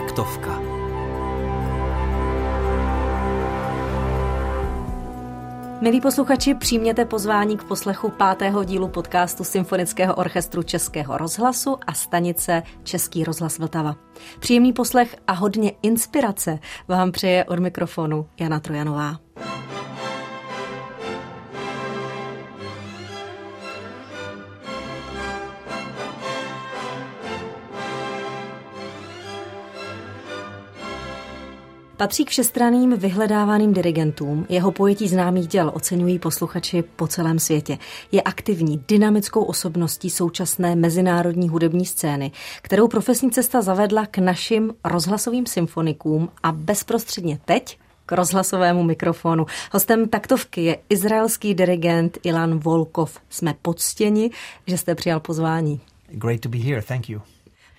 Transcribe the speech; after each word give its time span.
Taktovka. 0.00 0.60
Milí 5.80 6.00
posluchači, 6.00 6.54
přijměte 6.54 7.04
pozvání 7.04 7.56
k 7.56 7.64
poslechu 7.64 8.10
pátého 8.10 8.64
dílu 8.64 8.88
podcastu 8.88 9.44
Symfonického 9.44 10.14
orchestru 10.14 10.62
Českého 10.62 11.18
rozhlasu 11.18 11.76
a 11.86 11.92
stanice 11.92 12.62
Český 12.82 13.24
rozhlas 13.24 13.58
Vltava. 13.58 13.96
Příjemný 14.38 14.72
poslech 14.72 15.16
a 15.26 15.32
hodně 15.32 15.72
inspirace 15.82 16.58
vám 16.88 17.12
přeje 17.12 17.44
od 17.44 17.58
mikrofonu 17.58 18.26
Jana 18.40 18.60
Trojanová. 18.60 19.16
Patří 32.00 32.24
k 32.24 32.30
všestraným 32.30 32.96
vyhledávaným 32.96 33.72
dirigentům. 33.72 34.46
Jeho 34.48 34.72
pojetí 34.72 35.08
známých 35.08 35.48
děl 35.48 35.70
oceňují 35.74 36.18
posluchači 36.18 36.82
po 36.96 37.06
celém 37.06 37.38
světě. 37.38 37.78
Je 38.12 38.22
aktivní, 38.22 38.84
dynamickou 38.88 39.42
osobností 39.42 40.10
současné 40.10 40.76
mezinárodní 40.76 41.48
hudební 41.48 41.86
scény, 41.86 42.32
kterou 42.62 42.88
profesní 42.88 43.30
cesta 43.30 43.62
zavedla 43.62 44.06
k 44.06 44.18
našim 44.18 44.74
rozhlasovým 44.84 45.46
symfonikům 45.46 46.28
a 46.42 46.52
bezprostředně 46.52 47.38
teď 47.44 47.78
k 48.06 48.12
rozhlasovému 48.12 48.82
mikrofonu. 48.82 49.46
Hostem 49.72 50.08
taktovky 50.08 50.64
je 50.64 50.78
izraelský 50.88 51.54
dirigent 51.54 52.18
Ilan 52.22 52.58
Volkov. 52.58 53.18
Jsme 53.30 53.54
poctěni, 53.62 54.30
že 54.66 54.78
jste 54.78 54.94
přijal 54.94 55.20
pozvání. 55.20 55.80
Great 56.08 56.40
to 56.40 56.48
be 56.48 56.58
here. 56.58 56.82
Thank 56.82 57.08
you. 57.08 57.20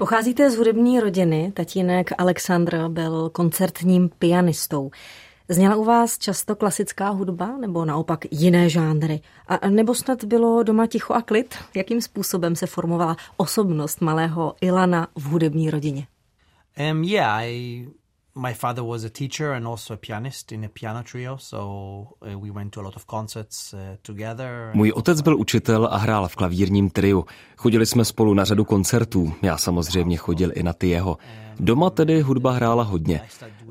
Pocházíte 0.02 0.52
z 0.52 0.58
hudební 0.58 1.00
rodiny, 1.00 1.52
tatínek 1.56 2.12
Aleksandr 2.18 2.88
byl 2.88 3.30
koncertním 3.30 4.10
pianistou. 4.20 4.92
Zněla 5.50 5.76
u 5.76 5.84
vás 5.84 6.18
často 6.18 6.56
klasická 6.56 7.10
hudba 7.10 7.58
nebo 7.58 7.86
naopak 7.86 8.20
jiné 8.32 8.70
žánry? 8.70 9.22
A 9.48 9.70
nebo 9.70 9.96
snad 9.96 10.24
bylo 10.24 10.64
doma 10.64 10.88
ticho 10.88 11.14
a 11.14 11.22
klid? 11.22 11.56
Jakým 11.76 12.02
způsobem 12.02 12.56
se 12.56 12.68
formovala 12.68 13.18
osobnost 13.38 14.02
malého 14.02 14.56
Ilana 14.62 15.08
v 15.16 15.24
hudební 15.24 15.70
rodině? 15.70 16.08
Um, 16.92 17.04
yeah, 17.04 17.42
I 17.44 17.88
my 18.36 18.54
father 18.54 18.84
was 18.84 19.04
a 19.04 19.10
teacher 19.10 19.52
and 19.52 19.68
also 19.68 19.94
a 19.94 19.98
pianist 19.98 20.52
in 20.52 20.66
a 20.66 20.70
piano 20.70 21.04
trio, 21.04 21.38
so 21.38 21.58
uh, 22.22 22.40
we 22.40 22.52
went 22.52 22.74
to 22.74 22.82
a 22.82 22.84
lot 22.84 22.96
of 22.96 23.06
concerts 23.06 23.74
uh, 23.74 23.80
together. 24.02 24.72
Můj 24.74 24.92
otec 24.92 25.22
byl 25.22 25.38
učitel 25.38 25.86
a 25.92 25.98
hrál 25.98 26.28
v 26.28 26.36
klavírním 26.36 26.90
triu. 26.90 27.26
Chodili 27.58 27.86
jsme 27.86 28.06
spolu 28.06 28.34
na 28.34 28.46
řadu 28.46 28.66
koncertů. 28.66 29.34
Já 29.42 29.58
samozřejmě 29.58 30.18
chodil 30.18 30.52
i 30.56 30.64
na 30.64 30.74
ty 30.74 30.90
jeho. 30.90 31.18
Doma 31.60 31.90
tedy 31.90 32.22
hudba 32.22 32.52
hrála 32.52 32.84
hodně. 32.84 33.22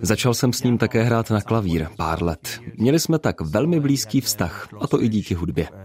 Začal 0.03 0.35
jsem 0.35 0.53
s 0.53 0.63
ním 0.63 0.79
také 0.79 1.03
hrát 1.03 1.31
na 1.31 1.41
klavír 1.41 1.89
pár 1.97 2.23
let. 2.23 2.61
Měli 2.77 3.01
jsme 3.01 3.19
tak 3.19 3.41
velmi 3.41 3.81
blízký 3.81 4.21
vztah, 4.21 4.69
a 4.81 4.87
to 4.87 5.03
i 5.03 5.09
díky 5.09 5.35
hudbě. 5.35 5.69
Uh, 5.71 5.77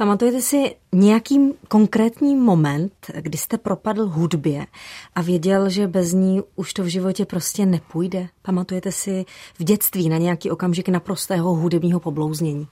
Pamatujete 0.00 0.40
si 0.42 0.76
nějaký 0.92 1.38
konkrétní 1.68 2.36
moment, 2.36 2.92
kdy 3.20 3.38
jste 3.38 3.58
propadl 3.58 4.08
hudbě 4.08 4.66
a 5.14 5.22
věděl, 5.22 5.70
že 5.70 5.86
bez 5.86 6.12
ní 6.12 6.42
už 6.56 6.72
to 6.72 6.82
v 6.82 6.86
životě 6.86 7.26
prostě 7.26 7.66
nepůjde? 7.66 8.28
Pamatujete 8.42 8.92
si 8.92 9.24
v 9.54 9.64
dětství 9.64 10.08
na 10.08 10.18
nějaký 10.18 10.50
okamžik 10.50 10.88
naprostého 10.88 11.54
hudebního 11.54 12.00
poblouznění? 12.00 12.68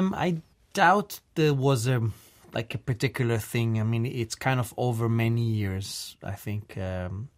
Um, 0.00 0.14
I 0.14 0.42
doubt 0.74 1.14
there 1.34 1.52
was 1.52 1.86
a 1.86 2.00
like 2.54 2.78
a 2.78 2.80
particular 2.84 3.40
thing. 3.52 3.76
I 3.76 3.84
mean, 3.84 4.06
it's 4.06 4.34
kind 4.34 4.60
of 4.60 4.72
over 4.76 5.08
many 5.08 5.40
years. 5.40 6.16
I 6.22 6.36
think 6.44 6.76
um, 6.76 7.28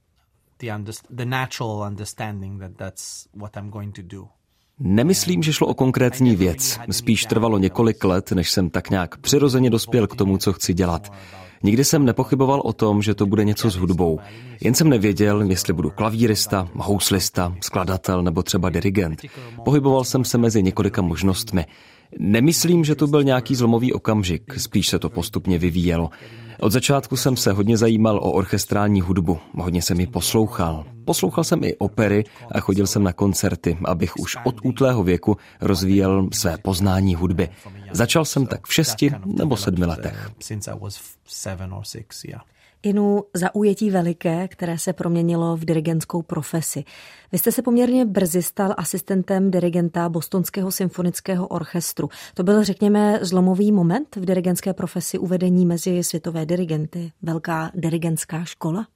the 0.59 0.93
the 1.11 1.25
natural 1.25 1.83
understanding 1.89 2.61
that 2.61 2.73
that's 2.77 3.29
what 3.35 3.57
I'm 3.57 3.71
going 3.71 3.95
to 3.95 4.03
do. 4.03 4.29
Nemyslím, 4.81 5.43
že 5.43 5.53
šlo 5.53 5.67
o 5.67 5.75
konkrétní 5.75 6.37
věc. 6.37 6.79
Spíš 6.91 7.25
trvalo 7.25 7.59
několik 7.59 8.05
let, 8.05 8.33
než 8.33 8.51
jsem 8.51 8.71
tak 8.71 8.91
nějak 8.91 9.17
přirozeně 9.17 9.71
dospěl 9.71 10.07
k 10.07 10.17
tomu, 10.17 10.39
co 10.39 10.53
chci 10.53 10.75
dělat. 10.75 11.13
Nikdy 11.63 11.85
jsem 11.85 12.05
nepochyboval 12.05 12.61
o 12.65 12.73
tom, 12.73 13.03
že 13.03 13.15
to 13.15 13.27
bude 13.27 13.45
něco 13.45 13.71
s 13.71 13.77
hudbou. 13.77 14.19
Jen 14.61 14.75
jsem 14.75 14.89
nevěděl, 14.89 15.43
jestli 15.43 15.73
budu 15.73 15.91
klavírista, 15.91 16.69
houslista, 16.75 17.55
skladatel 17.61 18.23
nebo 18.23 18.43
třeba 18.43 18.71
dirigent. 18.71 19.23
Pohyboval 19.65 20.05
jsem 20.05 20.25
se 20.25 20.39
mezi 20.39 20.63
několika 20.63 21.03
možnostmi. 21.03 21.67
Nemyslím, 22.19 22.85
že 22.85 22.95
to 22.95 23.07
byl 23.07 23.25
nějaký 23.25 23.55
zlomový 23.55 23.93
okamžik, 23.93 24.55
spíš 24.61 24.89
se 24.89 24.99
to 24.99 25.11
postupně 25.11 25.59
vyvíjelo. 25.59 26.11
Od 26.61 26.73
začátku 26.73 27.17
jsem 27.17 27.37
se 27.37 27.53
hodně 27.53 27.77
zajímal 27.77 28.17
o 28.17 28.33
orchestrální 28.33 29.01
hudbu, 29.01 29.39
hodně 29.55 29.83
jsem 29.83 30.01
ji 30.01 30.07
poslouchal. 30.07 30.85
Poslouchal 31.05 31.45
jsem 31.45 31.65
i 31.65 31.77
opery 31.77 32.25
a 32.53 32.61
chodil 32.61 32.87
jsem 32.87 33.03
na 33.03 33.13
koncerty, 33.13 33.79
abych 33.85 34.17
už 34.17 34.37
od 34.45 34.55
útlého 34.65 35.03
věku 35.03 35.37
rozvíjel 35.61 36.29
své 36.33 36.59
poznání 36.59 37.15
hudby. 37.15 37.49
Začal 37.93 38.25
jsem 38.25 38.47
tak 38.47 38.67
v 38.67 38.75
šesti 38.75 39.11
nebo 39.27 39.57
sedmi 39.57 39.87
letech. 39.87 40.31
Inu 42.85 43.25
zaujetí 43.35 43.91
veliké, 43.91 44.49
které 44.49 44.79
se 44.79 44.93
proměnilo 44.93 45.57
v 45.57 45.65
dirigentskou 45.65 46.23
profesi. 46.23 46.85
Vy 47.33 47.39
jste 47.39 47.53
se 47.53 47.63
poměrně 47.63 48.05
brzy 48.05 48.43
stal 48.43 48.75
asistentem 48.77 49.51
dirigenta 49.51 50.09
Bostonského 50.09 50.73
symfonického 50.73 51.49
orchestru. 51.49 52.09
To 52.35 52.43
byl, 52.43 52.65
řekněme, 52.65 53.19
zlomový 53.23 53.73
moment 53.73 54.17
v 54.17 54.25
dirigentské 54.25 54.73
profesi 54.73 55.19
uvedení 55.19 55.67
mezi 55.67 56.05
světové 56.05 56.47
dirigenty, 56.47 57.13
velká 57.23 57.71
dirigentská 57.75 58.45
škola? 58.45 58.87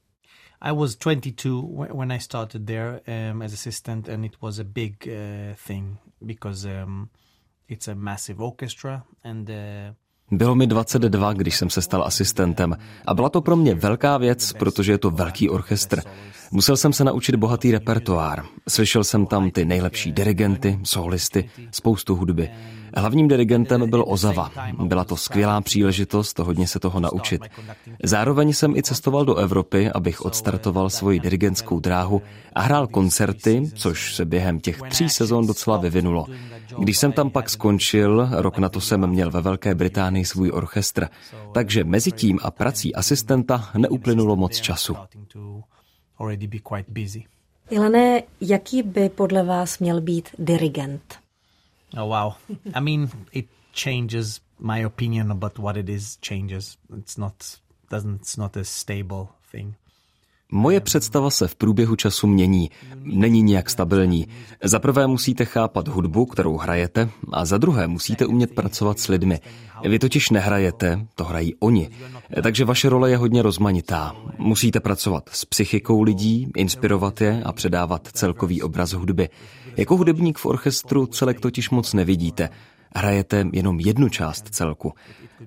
I 0.61 0.73
was 0.73 0.97
22 0.97 1.87
when 1.95 2.13
I 2.13 2.21
started 2.21 2.67
there 2.67 3.01
um, 3.33 3.43
as 3.43 3.53
assistant, 3.53 4.09
and 4.09 4.25
it 4.25 4.37
was 4.43 4.59
a 4.59 4.65
big 4.65 5.07
uh, 5.07 5.55
thing 5.67 5.99
because 6.21 6.69
um, 6.69 7.09
it's 7.69 7.89
a 7.89 7.95
massive 7.95 8.43
orchestra 8.43 9.05
and 9.25 9.49
uh, 9.51 9.95
bylo 10.31 10.55
mi 10.55 10.67
22, 10.67 11.33
když 11.33 11.57
jsem 11.57 11.71
se 11.71 11.83
stal 11.83 12.05
asistentem 12.05 12.77
a 13.07 13.15
byla 13.15 13.29
to 13.29 13.41
pro 13.41 13.57
mě 13.57 13.75
velká 13.75 14.19
věc, 14.19 14.53
protože 14.53 14.93
je 14.93 14.99
to 14.99 15.11
velký 15.11 15.51
orchestr. 15.51 16.03
Musel 16.51 16.77
jsem 16.77 16.93
se 16.93 17.05
naučit 17.05 17.37
bohatý 17.37 17.73
repertoár. 17.73 18.45
Slyšel 18.69 19.05
jsem 19.05 19.27
tam 19.27 19.51
ty 19.51 19.65
nejlepší 19.65 20.13
dirigenty, 20.13 20.79
solisty, 20.83 21.51
spoustu 21.71 22.17
hudby. 22.17 22.51
Hlavním 22.97 23.29
dirigentem 23.29 23.91
byl 23.91 24.05
Ozava. 24.09 24.51
Byla 24.85 25.05
to 25.05 25.17
skvělá 25.17 25.61
příležitost 25.61 26.39
hodně 26.39 26.67
se 26.67 26.81
toho 26.81 27.01
naučit. 27.01 27.43
Zároveň 28.05 28.53
jsem 28.53 28.77
i 28.77 28.83
cestoval 28.83 29.25
do 29.25 29.37
Evropy, 29.37 29.91
abych 29.91 30.25
odstartoval 30.25 30.91
svoji 30.91 31.21
dirigentskou 31.21 31.81
dráhu 31.81 32.23
a 32.53 32.61
hrál 32.61 32.87
koncerty, 32.87 33.71
což 33.75 34.15
se 34.15 34.25
během 34.25 34.61
těch 34.61 34.83
tří 34.89 35.09
sezon 35.09 35.47
docela 35.47 35.77
vyvinulo. 35.77 36.27
Když 36.79 36.99
jsem 36.99 37.13
tam 37.13 37.31
pak 37.31 37.51
skončil, 37.51 38.29
rok 38.33 38.59
na 38.59 38.69
to 38.69 38.81
jsem 38.81 39.07
měl 39.07 39.31
ve 39.31 39.41
Velké 39.41 39.75
Británii 39.75 40.25
svůj 40.25 40.51
orchestr, 40.51 41.09
takže 41.53 41.85
mezi 41.85 42.13
tím 42.13 42.39
a 42.43 42.51
prací 42.51 42.95
asistenta 42.95 43.71
neuplynulo 43.77 44.37
moc 44.37 44.61
času. 44.61 44.97
Ilene, 47.71 48.23
jaký 48.41 48.83
by 48.83 49.09
podle 49.09 49.45
vás 49.45 49.79
měl 49.79 50.01
být 50.01 50.29
dirigent? 50.39 51.28
Oh 51.97 52.07
wow. 52.07 52.37
I 52.75 52.81
mean, 52.81 53.11
it 53.33 53.49
changes 53.73 54.41
my 54.59 54.79
opinion 54.79 55.31
about 55.31 55.59
what 55.59 55.77
it 55.77 55.89
is 55.89 56.17
changes. 56.17 56.77
It's 56.93 57.17
not 57.17 57.59
doesn't 57.91 58.21
it's 58.23 58.37
not 58.37 58.57
a 58.57 58.65
stable 58.65 59.35
thing. 59.51 59.77
Moje 60.53 60.81
představa 60.81 61.31
se 61.31 61.49
v 61.49 61.55
průběhu 61.55 61.97
času 61.97 62.27
mění, 62.27 62.71
není 63.03 63.43
nijak 63.43 63.71
stabilní. 63.71 64.27
Za 64.65 64.79
prvé 64.79 65.07
musíte 65.07 65.45
chápat 65.45 65.89
hudbu, 65.89 66.27
kterou 66.27 66.57
hrajete, 66.57 67.11
a 67.33 67.45
za 67.45 67.59
druhé 67.59 67.87
musíte 67.87 68.27
umět 68.27 68.55
pracovat 68.55 68.99
s 68.99 69.09
lidmi. 69.09 69.41
Vy 69.85 69.99
totiž 69.99 70.31
nehrajete, 70.31 71.07
to 71.15 71.25
hrají 71.25 71.55
oni. 71.55 71.91
Takže 72.43 72.65
vaše 72.65 72.89
role 72.89 73.11
je 73.11 73.17
hodně 73.17 73.43
rozmanitá. 73.43 74.17
Musíte 74.39 74.81
pracovat 74.81 75.31
s 75.33 75.45
psychikou 75.45 76.03
lidí, 76.03 76.49
inspirovat 76.57 77.21
je 77.21 77.43
a 77.45 77.53
předávat 77.53 78.09
celkový 78.13 78.63
obraz 78.63 78.93
hudby. 78.93 79.29
Jako 79.77 79.97
hudebník 79.97 80.39
v 80.39 80.47
orchestru 80.47 81.07
celek 81.07 81.41
totiž 81.41 81.71
moc 81.71 81.95
nevidíte. 81.95 82.49
Hrajete 82.97 83.47
jenom 83.53 83.81
jednu 83.81 84.09
část 84.09 84.49
celku. 84.49 84.93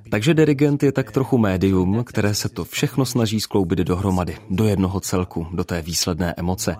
Takže 0.09 0.33
dirigent 0.33 0.83
je 0.83 0.91
tak 0.91 1.11
trochu 1.11 1.37
médium, 1.37 2.03
které 2.03 2.33
se 2.33 2.49
to 2.49 2.65
všechno 2.65 3.05
snaží 3.05 3.41
skloubit 3.41 3.79
dohromady, 3.79 4.37
do 4.49 4.63
jednoho 4.63 4.99
celku, 4.99 5.47
do 5.51 5.63
té 5.63 5.81
výsledné 5.81 6.33
emoce. 6.37 6.75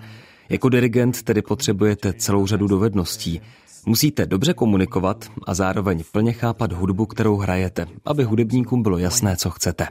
Jako 0.49 0.69
dirigent 0.69 1.23
tedy 1.23 1.41
potřebujete 1.41 2.13
celou 2.13 2.47
řadu 2.47 2.67
dovedností. 2.67 3.41
Musíte 3.85 4.25
dobře 4.25 4.53
komunikovat 4.53 5.25
a 5.47 5.53
zároveň 5.53 6.03
plně 6.11 6.33
chápat 6.33 6.71
hudbu, 6.71 7.05
kterou 7.05 7.37
hrajete, 7.37 7.85
aby 8.05 8.23
hudebníkům 8.23 8.83
bylo 8.83 8.97
jasné, 8.97 9.37
co 9.37 9.49
chcete. 9.49 9.87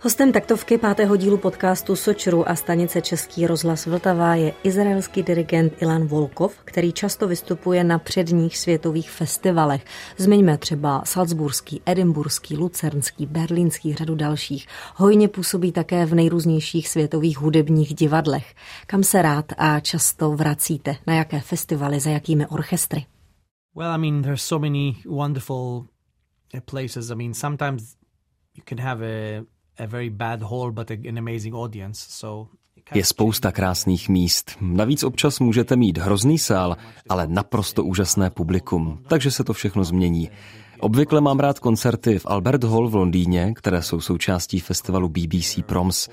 Hostem 0.00 0.32
taktovky 0.32 0.78
pátého 0.78 1.16
dílu 1.16 1.38
podcastu 1.38 1.96
Sočru 1.96 2.48
a 2.48 2.54
stanice 2.54 3.02
Český 3.02 3.46
rozhlas 3.46 3.86
Vltava 3.86 4.34
je 4.34 4.54
izraelský 4.62 5.22
dirigent 5.22 5.82
Ilan 5.82 6.06
Volkov, 6.06 6.58
který 6.64 6.92
často 6.92 7.28
vystupuje 7.28 7.84
na 7.84 7.98
předních 7.98 8.58
světových 8.58 9.10
festivalech. 9.10 9.84
Zmiňme 10.16 10.58
třeba 10.58 11.02
Salzburský, 11.04 11.82
Edinburský, 11.86 12.56
Lucernský, 12.56 13.26
Berlínský, 13.26 13.94
řadu 13.94 14.14
dalších. 14.14 14.66
Hojně 14.96 15.28
působí 15.28 15.72
také 15.72 16.06
v 16.06 16.14
nejrůznějších 16.14 16.88
světových 16.88 17.38
hudebních 17.38 17.94
divadlech. 17.94 18.54
Kam 18.86 19.02
se 19.02 19.22
rád 19.22 19.52
a 19.58 19.80
často 19.80 20.30
vracíte? 20.30 20.96
Na 21.06 21.14
jaké 21.14 21.40
festivaly, 21.40 22.00
za 22.00 22.10
jakými 22.10 22.46
orchestry? 22.46 23.06
Well, 23.74 23.92
I 23.92 23.98
mean, 23.98 24.22
there's 24.22 24.42
so 24.42 24.68
many 24.68 24.96
wonderful 25.06 25.86
uh, 26.54 26.60
places. 26.60 27.10
I 27.10 27.14
mean, 27.14 27.34
sometimes 27.34 27.96
you 28.56 28.62
can 28.68 28.80
have 28.80 29.06
a 29.06 29.57
je 32.94 33.04
spousta 33.04 33.52
krásných 33.52 34.08
míst. 34.08 34.56
Navíc 34.60 35.02
občas 35.02 35.40
můžete 35.40 35.76
mít 35.76 35.98
hrozný 35.98 36.38
sál, 36.38 36.76
ale 37.08 37.26
naprosto 37.26 37.84
úžasné 37.84 38.30
publikum, 38.30 38.98
takže 39.08 39.30
se 39.30 39.44
to 39.44 39.52
všechno 39.52 39.84
změní. 39.84 40.30
Obvykle 40.80 41.20
mám 41.20 41.38
rád 41.38 41.58
koncerty 41.58 42.18
v 42.18 42.26
Albert 42.26 42.64
Hall 42.64 42.88
v 42.88 42.94
Londýně, 42.94 43.52
které 43.56 43.82
jsou 43.82 44.00
součástí 44.00 44.60
festivalu 44.60 45.08
BBC 45.08 45.58
Proms. 45.66 46.08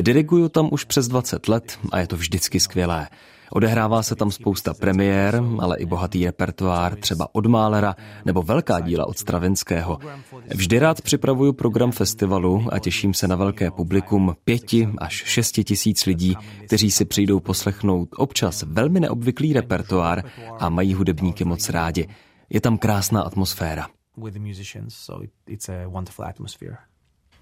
Diriguju 0.00 0.48
tam 0.48 0.68
už 0.72 0.84
přes 0.84 1.08
20 1.08 1.48
let 1.48 1.78
a 1.92 1.98
je 1.98 2.06
to 2.06 2.16
vždycky 2.16 2.60
skvělé. 2.60 3.08
Odehrává 3.50 4.02
se 4.02 4.16
tam 4.16 4.30
spousta 4.30 4.74
premiér, 4.74 5.42
ale 5.58 5.76
i 5.78 5.86
bohatý 5.86 6.24
repertoár, 6.24 6.96
třeba 6.96 7.28
od 7.34 7.46
Málera 7.46 7.96
nebo 8.24 8.42
velká 8.42 8.80
díla 8.80 9.06
od 9.06 9.18
Stravinského. 9.18 9.98
Vždy 10.54 10.78
rád 10.78 11.00
připravuju 11.02 11.52
program 11.52 11.92
festivalu 11.92 12.66
a 12.72 12.78
těším 12.78 13.14
se 13.14 13.28
na 13.28 13.36
velké 13.36 13.70
publikum 13.70 14.36
pěti 14.44 14.88
až 14.98 15.12
šesti 15.12 15.64
tisíc 15.64 16.06
lidí, 16.06 16.36
kteří 16.66 16.90
si 16.90 17.04
přijdou 17.04 17.40
poslechnout 17.40 18.08
občas 18.16 18.62
velmi 18.62 19.00
neobvyklý 19.00 19.52
repertoár 19.52 20.24
a 20.58 20.68
mají 20.68 20.94
hudebníky 20.94 21.44
moc 21.44 21.68
rádi. 21.68 22.08
Je 22.50 22.60
tam 22.60 22.78
krásná 22.78 23.22
atmosféra. 23.22 23.86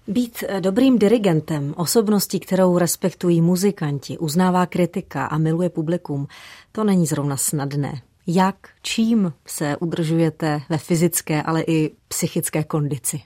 Být 0.07 0.43
eh, 0.47 0.61
dobrým 0.61 0.99
dirigentem, 0.99 1.73
osobností, 1.77 2.39
kterou 2.39 2.77
respektují 2.77 3.41
muzikanti, 3.41 4.17
uznává 4.17 4.65
kritika 4.65 5.25
a 5.25 5.37
miluje 5.37 5.69
publikum, 5.69 6.27
to 6.71 6.83
není 6.83 7.05
zrovna 7.05 7.37
snadné. 7.37 8.01
Jak, 8.27 8.69
čím 8.81 9.33
se 9.47 9.77
udržujete 9.77 10.61
ve 10.69 10.77
fyzické, 10.77 11.43
ale 11.43 11.61
i 11.67 11.95
psychické 12.07 12.63
kondici? 12.63 13.21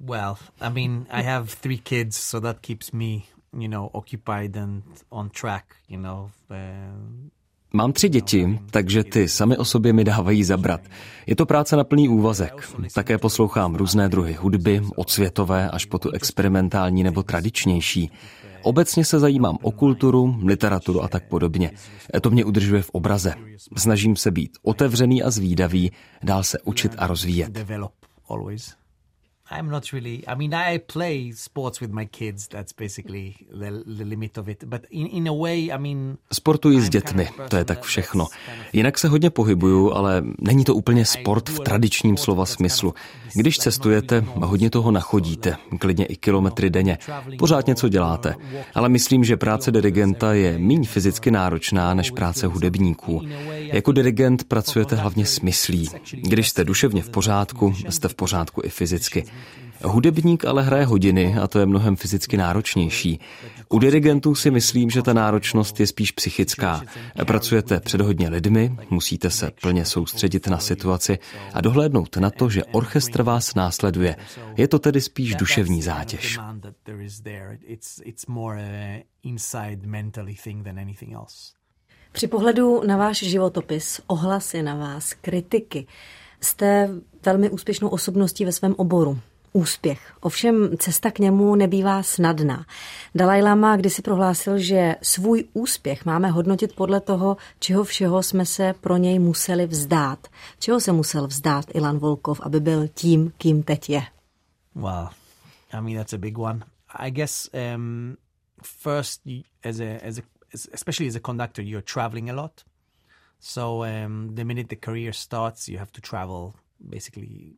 Well, 0.00 0.36
I 0.60 0.70
mean, 0.70 1.06
I 1.10 1.22
have 1.22 1.46
three 1.60 1.78
kids, 1.78 2.16
so 2.16 2.46
that 2.46 2.60
keeps 2.60 2.92
me, 2.92 3.22
you 3.58 3.68
know, 3.68 3.90
occupied 3.92 4.56
and 4.56 4.82
on 5.10 5.30
track, 5.30 5.64
you 5.88 6.00
know. 6.00 6.30
Uh, 6.50 7.30
Mám 7.76 7.92
tři 7.92 8.08
děti, 8.08 8.58
takže 8.70 9.04
ty 9.04 9.28
sami 9.28 9.56
o 9.56 9.64
sobě 9.64 9.92
mi 9.92 10.04
dávají 10.04 10.44
zabrat. 10.44 10.80
Je 11.26 11.36
to 11.36 11.46
práce 11.46 11.76
na 11.76 11.84
plný 11.84 12.08
úvazek. 12.08 12.52
Také 12.94 13.18
poslouchám 13.18 13.74
různé 13.74 14.08
druhy 14.08 14.32
hudby, 14.32 14.82
od 14.96 15.10
světové 15.10 15.70
až 15.70 15.84
po 15.84 15.98
tu 15.98 16.10
experimentální 16.10 17.02
nebo 17.02 17.22
tradičnější. 17.22 18.10
Obecně 18.62 19.04
se 19.04 19.18
zajímám 19.18 19.58
o 19.62 19.70
kulturu, 19.70 20.36
literaturu 20.44 21.02
a 21.02 21.08
tak 21.08 21.28
podobně. 21.28 21.70
To 22.20 22.30
mě 22.30 22.44
udržuje 22.44 22.82
v 22.82 22.90
obraze. 22.90 23.34
Snažím 23.76 24.16
se 24.16 24.30
být 24.30 24.50
otevřený 24.62 25.22
a 25.22 25.30
zvídavý, 25.30 25.92
dál 26.22 26.42
se 26.42 26.58
učit 26.64 26.94
a 26.98 27.06
rozvíjet. 27.06 27.58
I'm 29.50 29.70
not 29.70 29.84
really. 29.92 30.22
I 30.26 30.34
mean, 30.36 30.54
I 30.54 30.78
play 30.78 31.32
sports 31.36 31.80
with 31.80 31.92
my 31.92 32.06
kids. 32.06 32.48
That's 32.48 32.72
basically 32.72 33.34
the, 33.50 33.70
the 33.96 34.04
limit 34.04 34.38
of 34.38 34.48
it. 34.48 34.64
But 34.64 34.86
in, 34.90 35.06
in 35.06 35.28
a 35.28 35.32
way, 35.32 35.70
I 35.72 35.78
mean. 35.78 36.16
Sportuji 36.32 36.80
s 36.80 36.88
dětmi, 36.88 37.28
to 37.48 37.56
je 37.56 37.64
tak 37.64 37.82
všechno. 37.82 38.26
Jinak 38.72 38.98
se 38.98 39.08
hodně 39.08 39.30
pohybuju, 39.30 39.92
ale 39.92 40.22
není 40.38 40.64
to 40.64 40.74
úplně 40.74 41.04
sport 41.04 41.48
v 41.48 41.60
tradičním 41.60 42.16
slova 42.16 42.46
smyslu. 42.46 42.94
Když 43.34 43.58
cestujete, 43.58 44.24
hodně 44.34 44.70
toho 44.70 44.90
nachodíte, 44.90 45.56
klidně 45.78 46.04
i 46.06 46.16
kilometry 46.16 46.70
denně. 46.70 46.98
Pořád 47.38 47.66
něco 47.66 47.88
děláte. 47.88 48.34
Ale 48.74 48.88
myslím, 48.88 49.24
že 49.24 49.36
práce 49.36 49.70
dirigenta 49.70 50.34
je 50.34 50.58
méně 50.58 50.88
fyzicky 50.88 51.30
náročná 51.30 51.94
než 51.94 52.10
práce 52.10 52.46
hudebníků. 52.46 53.22
Jako 53.56 53.92
dirigent 53.92 54.44
pracujete 54.44 54.96
hlavně 54.96 55.26
s 55.26 55.40
myslí. 55.40 55.88
Když 56.12 56.48
jste 56.48 56.64
duševně 56.64 57.02
v 57.02 57.10
pořádku, 57.10 57.74
jste 57.88 58.08
v 58.08 58.14
pořádku 58.14 58.60
i 58.64 58.68
fyzicky. 58.68 59.24
Hudebník 59.84 60.44
ale 60.44 60.62
hraje 60.62 60.84
hodiny 60.84 61.38
a 61.38 61.46
to 61.46 61.58
je 61.58 61.66
mnohem 61.66 61.96
fyzicky 61.96 62.36
náročnější. 62.36 63.20
U 63.68 63.78
dirigentů 63.78 64.34
si 64.34 64.50
myslím, 64.50 64.90
že 64.90 65.02
ta 65.02 65.12
náročnost 65.12 65.80
je 65.80 65.86
spíš 65.86 66.12
psychická. 66.12 66.82
Pracujete 67.24 67.80
před 67.80 68.00
hodně 68.00 68.28
lidmi, 68.28 68.76
musíte 68.90 69.30
se 69.30 69.50
plně 69.60 69.84
soustředit 69.84 70.46
na 70.46 70.58
situaci 70.58 71.18
a 71.54 71.60
dohlédnout 71.60 72.16
na 72.16 72.30
to, 72.30 72.50
že 72.50 72.64
orchestr 72.64 73.22
vás 73.22 73.54
následuje. 73.54 74.16
Je 74.56 74.68
to 74.68 74.78
tedy 74.78 75.00
spíš 75.00 75.34
duševní 75.34 75.82
zátěž. 75.82 76.38
Při 82.12 82.26
pohledu 82.26 82.82
na 82.86 82.96
váš 82.96 83.18
životopis, 83.18 84.00
ohlasy 84.06 84.62
na 84.62 84.74
vás, 84.74 85.12
kritiky, 85.12 85.86
jste 86.40 86.90
velmi 87.24 87.50
úspěšnou 87.50 87.88
osobností 87.88 88.44
ve 88.44 88.52
svém 88.52 88.74
oboru 88.78 89.18
úspěch. 89.56 90.12
Ovšem 90.20 90.78
cesta 90.78 91.10
k 91.10 91.18
němu 91.18 91.54
nebývá 91.54 92.02
snadná. 92.02 92.66
Dalaj 93.14 93.42
Lama 93.42 93.76
kdysi 93.76 94.02
prohlásil, 94.02 94.58
že 94.58 94.94
svůj 95.02 95.44
úspěch 95.52 96.04
máme 96.04 96.30
hodnotit 96.30 96.74
podle 96.74 97.00
toho, 97.00 97.36
čeho 97.58 97.84
všeho 97.84 98.22
jsme 98.22 98.46
se 98.46 98.74
pro 98.80 98.96
něj 98.96 99.18
museli 99.18 99.66
vzdát. 99.66 100.28
Čeho 100.58 100.80
se 100.80 100.92
musel 100.92 101.26
vzdát 101.26 101.64
Ilan 101.74 101.98
Volkov, 101.98 102.40
aby 102.40 102.60
byl 102.60 102.88
tím, 102.88 103.32
kým 103.38 103.62
teď 103.62 103.90
je? 103.90 104.02
Well, 104.74 105.08
I 105.72 105.80
mean, 105.80 105.96
that's 105.96 106.12
a 106.12 106.18
big 106.18 106.38
one. 106.38 106.60
I 106.94 107.10
guess 107.10 107.50
um, 107.74 108.16
first, 108.62 109.22
as 109.64 109.80
a, 109.80 109.98
as 110.08 110.18
a, 110.18 110.22
especially 110.72 111.08
as 111.08 111.16
a 111.16 111.20
conductor, 111.20 111.64
you're 111.64 111.92
traveling 111.92 112.30
a 112.30 112.34
lot. 112.34 112.52
So 113.48 113.84
um, 113.84 114.34
the 114.34 114.44
minute 114.44 114.68
the 114.68 114.76
career 114.76 115.12
starts, 115.12 115.68
you 115.68 115.78
have 115.78 115.92
to 115.92 116.00
travel 116.00 116.52
basically 116.80 117.54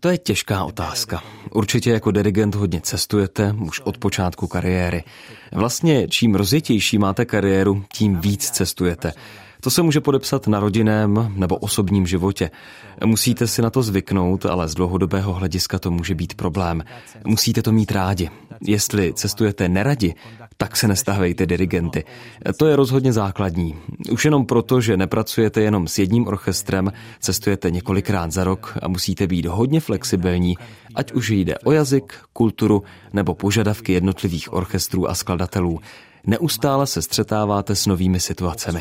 to 0.00 0.08
je 0.08 0.18
těžká 0.18 0.64
otázka. 0.64 1.22
Určitě 1.50 1.90
jako 1.90 2.10
dirigent 2.10 2.54
hodně 2.54 2.80
cestujete 2.80 3.54
už 3.66 3.80
od 3.80 3.98
počátku 3.98 4.46
kariéry. 4.46 5.04
Vlastně 5.52 6.08
čím 6.08 6.34
rozjetější 6.34 6.98
máte 6.98 7.24
kariéru, 7.24 7.84
tím 7.92 8.16
víc 8.16 8.50
cestujete. 8.50 9.12
To 9.60 9.70
se 9.70 9.82
může 9.82 10.00
podepsat 10.00 10.46
na 10.46 10.60
rodinném 10.60 11.32
nebo 11.36 11.56
osobním 11.56 12.06
životě. 12.06 12.50
Musíte 13.04 13.46
si 13.46 13.62
na 13.62 13.70
to 13.70 13.82
zvyknout, 13.82 14.46
ale 14.46 14.68
z 14.68 14.74
dlouhodobého 14.74 15.32
hlediska 15.32 15.78
to 15.78 15.90
může 15.90 16.14
být 16.14 16.34
problém. 16.34 16.84
Musíte 17.24 17.62
to 17.62 17.72
mít 17.72 17.92
rádi. 17.92 18.30
Jestli 18.60 19.12
cestujete 19.14 19.68
neradi, 19.68 20.14
tak 20.56 20.76
se 20.76 20.88
nestahvejte 20.88 21.46
dirigenty. 21.46 22.04
To 22.56 22.66
je 22.66 22.76
rozhodně 22.76 23.12
základní. 23.12 23.76
Už 24.12 24.24
jenom 24.24 24.46
proto, 24.46 24.80
že 24.80 24.96
nepracujete 24.96 25.60
jenom 25.60 25.88
s 25.88 25.98
jedním 25.98 26.26
orchestrem, 26.26 26.92
cestujete 27.20 27.70
několikrát 27.70 28.32
za 28.32 28.44
rok 28.44 28.78
a 28.82 28.88
musíte 28.88 29.26
být 29.26 29.46
hodně 29.46 29.80
flexibilní, 29.80 30.56
ať 30.94 31.12
už 31.12 31.30
jde 31.30 31.58
o 31.58 31.72
jazyk, 31.72 32.14
kulturu 32.32 32.82
nebo 33.12 33.34
požadavky 33.34 33.92
jednotlivých 33.92 34.52
orchestrů 34.52 35.10
a 35.10 35.14
skladatelů. 35.14 35.80
Neustále 36.26 36.86
se 36.86 37.02
střetáváte 37.02 37.74
s 37.74 37.86
novými 37.86 38.20
situacemi. 38.20 38.80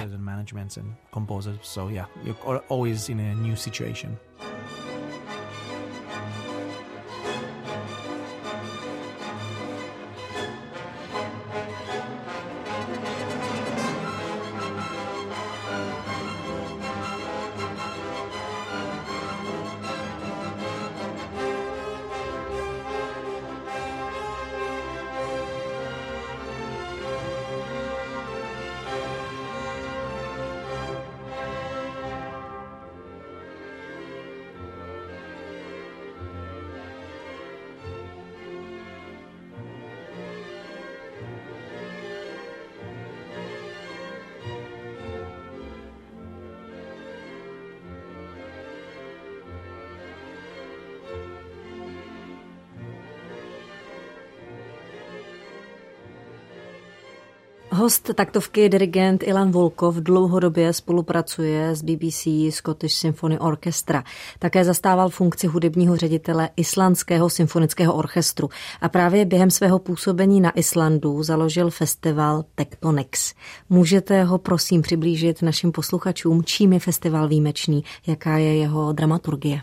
Host 57.75 58.13
taktovky 58.15 58.69
dirigent 58.69 59.23
Ilan 59.23 59.51
Volkov 59.51 59.95
dlouhodobě 59.95 60.73
spolupracuje 60.73 61.75
s 61.75 61.81
BBC 61.81 62.27
Scottish 62.49 62.95
Symphony 62.95 63.39
Orchestra. 63.39 64.03
Také 64.39 64.63
zastával 64.63 65.09
funkci 65.09 65.47
hudebního 65.47 65.97
ředitele 65.97 66.49
Islandského 66.55 67.29
symfonického 67.29 67.93
orchestru 67.93 68.49
a 68.81 68.89
právě 68.89 69.25
během 69.25 69.51
svého 69.51 69.79
působení 69.79 70.41
na 70.41 70.51
Islandu 70.51 71.23
založil 71.23 71.69
festival 71.69 72.43
Tectonics. 72.55 73.33
Můžete 73.69 74.23
ho 74.23 74.37
prosím 74.37 74.81
přiblížit 74.81 75.41
našim 75.41 75.71
posluchačům, 75.71 76.43
čím 76.43 76.73
je 76.73 76.79
festival 76.79 77.27
výjimečný, 77.27 77.83
jaká 78.07 78.37
je 78.37 78.57
jeho 78.57 78.93
dramaturgie? 78.93 79.61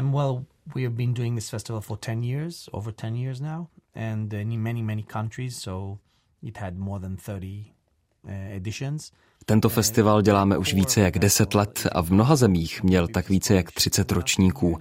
Um, 0.00 0.12
well, 0.12 0.44
we 0.74 0.82
have 0.82 0.94
been 0.94 1.14
doing 1.14 1.38
this 1.38 1.48
festival 1.48 1.80
for 1.80 1.98
10 2.06 2.24
years, 2.24 2.68
over 2.72 2.94
10 3.02 3.16
years 3.16 3.40
now, 3.40 3.66
and 3.94 4.32
in 4.32 4.62
many, 4.62 4.82
many 4.82 5.02
countries, 5.02 5.56
so 5.56 5.98
It 6.42 6.58
had 6.58 6.74
more 6.76 7.00
than 7.00 7.16
30 7.16 7.40
editions. 8.50 9.12
Tento 9.46 9.68
festival 9.68 10.22
děláme 10.22 10.58
už 10.58 10.74
více 10.74 11.00
jak 11.00 11.18
10 11.18 11.54
let 11.54 11.86
a 11.92 12.02
v 12.02 12.10
mnoha 12.10 12.36
zemích 12.36 12.82
měl 12.82 13.08
tak 13.08 13.28
více 13.28 13.54
jak 13.54 13.72
30 13.72 14.12
ročníků. 14.12 14.78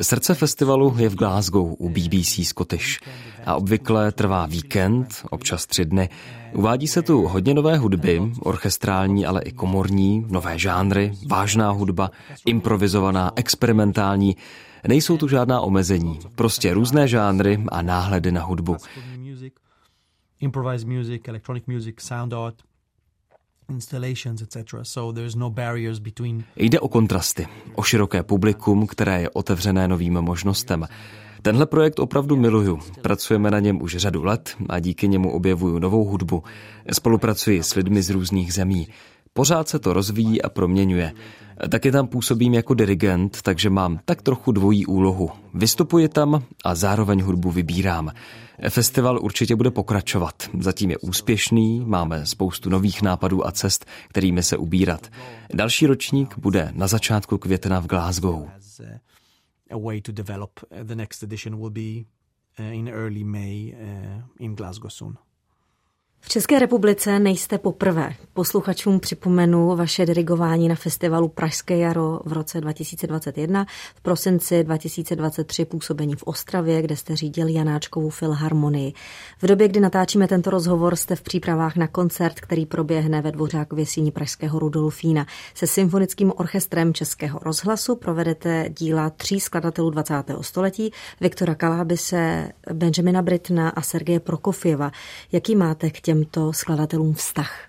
Srdce 0.00 0.34
festivalu 0.34 0.94
je 0.98 1.08
v 1.08 1.14
Glasgow 1.14 1.74
u 1.78 1.88
BBC 1.88 2.40
Scottish 2.44 2.98
a 3.46 3.54
obvykle 3.54 4.12
trvá 4.12 4.46
víkend, 4.46 5.08
občas 5.30 5.66
tři 5.66 5.84
dny. 5.84 6.08
Uvádí 6.52 6.88
se 6.88 7.02
tu 7.02 7.22
hodně 7.28 7.54
nové 7.54 7.76
hudby, 7.76 8.32
orchestrální, 8.40 9.26
ale 9.26 9.42
i 9.42 9.52
komorní, 9.52 10.26
nové 10.28 10.58
žánry, 10.58 11.12
vážná 11.26 11.70
hudba, 11.70 12.10
improvizovaná, 12.46 13.32
experimentální. 13.36 14.36
Nejsou 14.88 15.16
tu 15.16 15.28
žádná 15.28 15.60
omezení, 15.60 16.18
prostě 16.34 16.74
různé 16.74 17.08
žánry 17.08 17.64
a 17.68 17.82
náhledy 17.82 18.32
na 18.32 18.42
hudbu 18.42 18.76
improvised 20.40 20.88
music, 20.88 21.22
electronic 21.28 21.66
music, 21.66 22.00
sound 22.00 22.32
art, 22.32 22.54
no. 25.36 25.54
Jde 26.56 26.80
o 26.80 26.88
kontrasty, 26.88 27.46
o 27.74 27.82
široké 27.82 28.22
publikum, 28.22 28.86
které 28.86 29.20
je 29.22 29.30
otevřené 29.30 29.88
novým 29.88 30.12
možnostem. 30.12 30.86
Tenhle 31.42 31.66
projekt 31.66 31.98
opravdu 31.98 32.36
miluju. 32.36 32.78
Pracujeme 33.02 33.50
na 33.50 33.58
něm 33.58 33.82
už 33.82 33.96
řadu 33.96 34.24
let 34.24 34.56
a 34.68 34.78
díky 34.78 35.08
němu 35.08 35.32
objevuju 35.32 35.78
novou 35.78 36.04
hudbu. 36.04 36.42
Spolupracuji 36.92 37.62
s 37.62 37.74
lidmi 37.74 38.02
z 38.02 38.10
různých 38.10 38.54
zemí. 38.54 38.88
Pořád 39.32 39.68
se 39.68 39.78
to 39.78 39.92
rozvíjí 39.92 40.42
a 40.42 40.48
proměňuje. 40.48 41.12
Taky 41.68 41.92
tam 41.92 42.06
působím 42.06 42.54
jako 42.54 42.74
dirigent, 42.74 43.42
takže 43.42 43.70
mám 43.70 44.00
tak 44.04 44.22
trochu 44.22 44.52
dvojí 44.52 44.86
úlohu. 44.86 45.30
Vystupuji 45.54 46.08
tam 46.08 46.42
a 46.64 46.74
zároveň 46.74 47.22
hudbu 47.22 47.50
vybírám. 47.50 48.10
Festival 48.68 49.18
určitě 49.22 49.56
bude 49.56 49.70
pokračovat. 49.70 50.50
Zatím 50.58 50.90
je 50.90 50.98
úspěšný, 50.98 51.84
máme 51.84 52.26
spoustu 52.26 52.70
nových 52.70 53.02
nápadů 53.02 53.46
a 53.46 53.52
cest, 53.52 53.86
kterými 54.08 54.42
se 54.42 54.56
ubírat. 54.56 55.06
Další 55.54 55.86
ročník 55.86 56.38
bude 56.38 56.70
na 56.74 56.86
začátku 56.86 57.38
května 57.38 57.80
v 57.80 57.86
Glasgow. 57.86 58.48
in 62.72 62.88
early 62.88 63.24
May 63.24 63.74
uh, 63.74 64.22
in 64.38 64.56
Glasgow 64.56 64.90
soon. 64.90 65.16
V 66.20 66.28
České 66.28 66.58
republice 66.58 67.18
nejste 67.18 67.58
poprvé. 67.58 68.14
Posluchačům 68.32 69.00
připomenu 69.00 69.76
vaše 69.76 70.06
dirigování 70.06 70.68
na 70.68 70.74
festivalu 70.74 71.28
Pražské 71.28 71.78
jaro 71.78 72.20
v 72.24 72.32
roce 72.32 72.60
2021, 72.60 73.66
v 73.94 74.00
prosinci 74.00 74.64
2023 74.64 75.64
působení 75.64 76.14
v 76.14 76.22
Ostravě, 76.22 76.82
kde 76.82 76.96
jste 76.96 77.16
řídil 77.16 77.48
Janáčkovou 77.48 78.10
filharmonii. 78.10 78.92
V 79.42 79.46
době, 79.46 79.68
kdy 79.68 79.80
natáčíme 79.80 80.28
tento 80.28 80.50
rozhovor, 80.50 80.96
jste 80.96 81.16
v 81.16 81.22
přípravách 81.22 81.76
na 81.76 81.86
koncert, 81.86 82.40
který 82.40 82.66
proběhne 82.66 83.22
ve 83.22 83.32
Dvořákově 83.32 83.86
síni 83.86 84.12
Pražského 84.12 84.58
Rudolfína. 84.58 85.26
Se 85.54 85.66
symfonickým 85.66 86.32
orchestrem 86.36 86.94
Českého 86.94 87.38
rozhlasu 87.42 87.96
provedete 87.96 88.68
díla 88.78 89.10
tří 89.10 89.40
skladatelů 89.40 89.90
20. 89.90 90.14
století, 90.40 90.92
Viktora 91.20 91.54
Kalábise, 91.54 92.48
Benjamina 92.72 93.22
Britna 93.22 93.68
a 93.68 93.82
Sergeje 93.82 94.20
Prokofjeva. 94.20 94.92
Jaký 95.32 95.56
máte 95.56 95.90
k 95.90 96.00
těmto 96.08 96.52
skladatelům 96.52 97.14
vztah? 97.14 97.68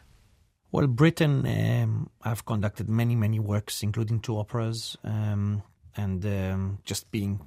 Well, 0.74 0.88
Britain, 0.88 1.32
um, 1.32 2.06
I've 2.26 2.42
conducted 2.48 2.90
many, 2.90 3.16
many 3.16 3.40
works, 3.40 3.84
including 3.84 4.22
two 4.22 4.36
operas, 4.36 4.98
um, 5.04 5.62
and 5.98 6.26
um, 6.26 6.78
just 6.90 7.08
being 7.12 7.42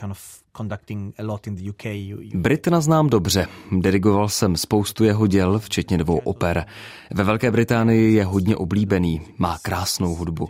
kind 0.00 0.10
of 0.10 0.42
conducting 0.56 1.14
a 1.18 1.22
lot 1.22 1.46
in 1.46 1.54
the 1.54 1.70
UK. 1.70 1.84
You, 1.84 2.20
you... 2.20 2.40
Britina 2.40 2.80
znám 2.80 3.08
dobře. 3.10 3.46
Dirigoval 3.80 4.28
jsem 4.28 4.56
spoustu 4.56 5.04
jeho 5.04 5.26
děl, 5.26 5.58
včetně 5.58 5.98
dvou 5.98 6.18
oper. 6.18 6.66
Ve 7.14 7.24
Velké 7.24 7.50
Británii 7.50 8.14
je 8.14 8.24
hodně 8.24 8.56
oblíbený, 8.56 9.20
má 9.38 9.58
krásnou 9.62 10.14
hudbu. 10.14 10.48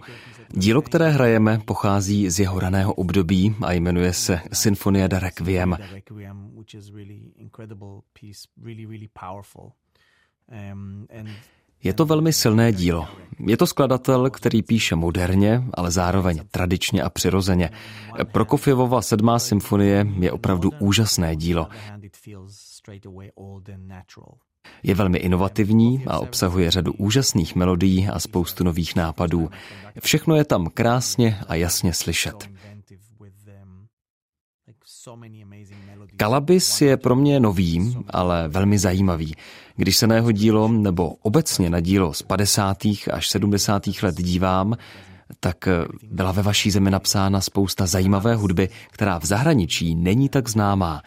Dílo, 0.51 0.83
které 0.83 1.11
hrajeme, 1.11 1.59
pochází 1.65 2.31
z 2.31 2.41
jeho 2.41 2.61
raného 2.61 2.95
období 2.95 3.55
a 3.67 3.73
jmenuje 3.73 4.13
se 4.13 4.41
Sinfonia 4.53 5.09
da 5.09 5.19
Requiem. 5.19 5.77
Je 11.83 11.93
to 11.93 12.05
velmi 12.05 12.33
silné 12.33 12.73
dílo. 12.73 13.09
Je 13.47 13.57
to 13.57 13.67
skladatel, 13.67 14.31
který 14.31 14.63
píše 14.63 14.97
moderně, 14.97 15.65
ale 15.75 15.91
zároveň 15.91 16.41
tradičně 16.51 17.03
a 17.03 17.11
přirozeně. 17.11 17.71
Prokofjevova 18.33 19.03
sedmá 19.03 19.39
symfonie 19.39 20.07
je 20.19 20.33
opravdu 20.33 20.71
úžasné 20.79 21.37
dílo. 21.37 21.69
Je 24.83 24.95
velmi 24.95 25.19
inovativní 25.19 26.05
a 26.07 26.19
obsahuje 26.19 26.71
řadu 26.71 26.93
úžasných 26.93 27.55
melodií 27.55 28.09
a 28.09 28.19
spoustu 28.19 28.65
nových 28.65 28.97
nápadů. 28.97 29.51
Všechno 30.01 30.37
je 30.37 30.45
tam 30.45 30.67
krásně 30.75 31.41
a 31.49 31.55
jasně 31.55 31.93
slyšet. 31.93 32.51
Kalabis 36.17 36.81
je 36.81 36.97
pro 36.97 37.17
mě 37.17 37.41
nový, 37.41 37.97
ale 38.11 38.49
velmi 38.49 38.79
zajímavý. 38.79 39.35
Když 39.79 39.97
se 39.97 40.07
na 40.07 40.15
jeho 40.15 40.33
dílo 40.33 40.69
nebo 40.69 41.09
obecně 41.09 41.71
na 41.71 41.81
dílo 41.81 42.15
z 42.15 42.23
50. 42.23 42.79
až 43.13 43.29
70. 43.29 43.83
let 44.03 44.17
dívám, 44.17 44.77
tak 45.41 45.69
eh, 45.69 45.85
byla 46.11 46.33
ve 46.33 46.43
vaší 46.43 46.71
zemi 46.71 46.91
napsána 46.91 47.41
spousta 47.41 47.87
zajímavé 47.87 48.35
hudby, 48.35 48.69
která 48.91 49.19
v 49.19 49.25
zahraničí 49.25 49.95
není 49.95 50.29
tak 50.29 50.49
známá. 50.49 51.03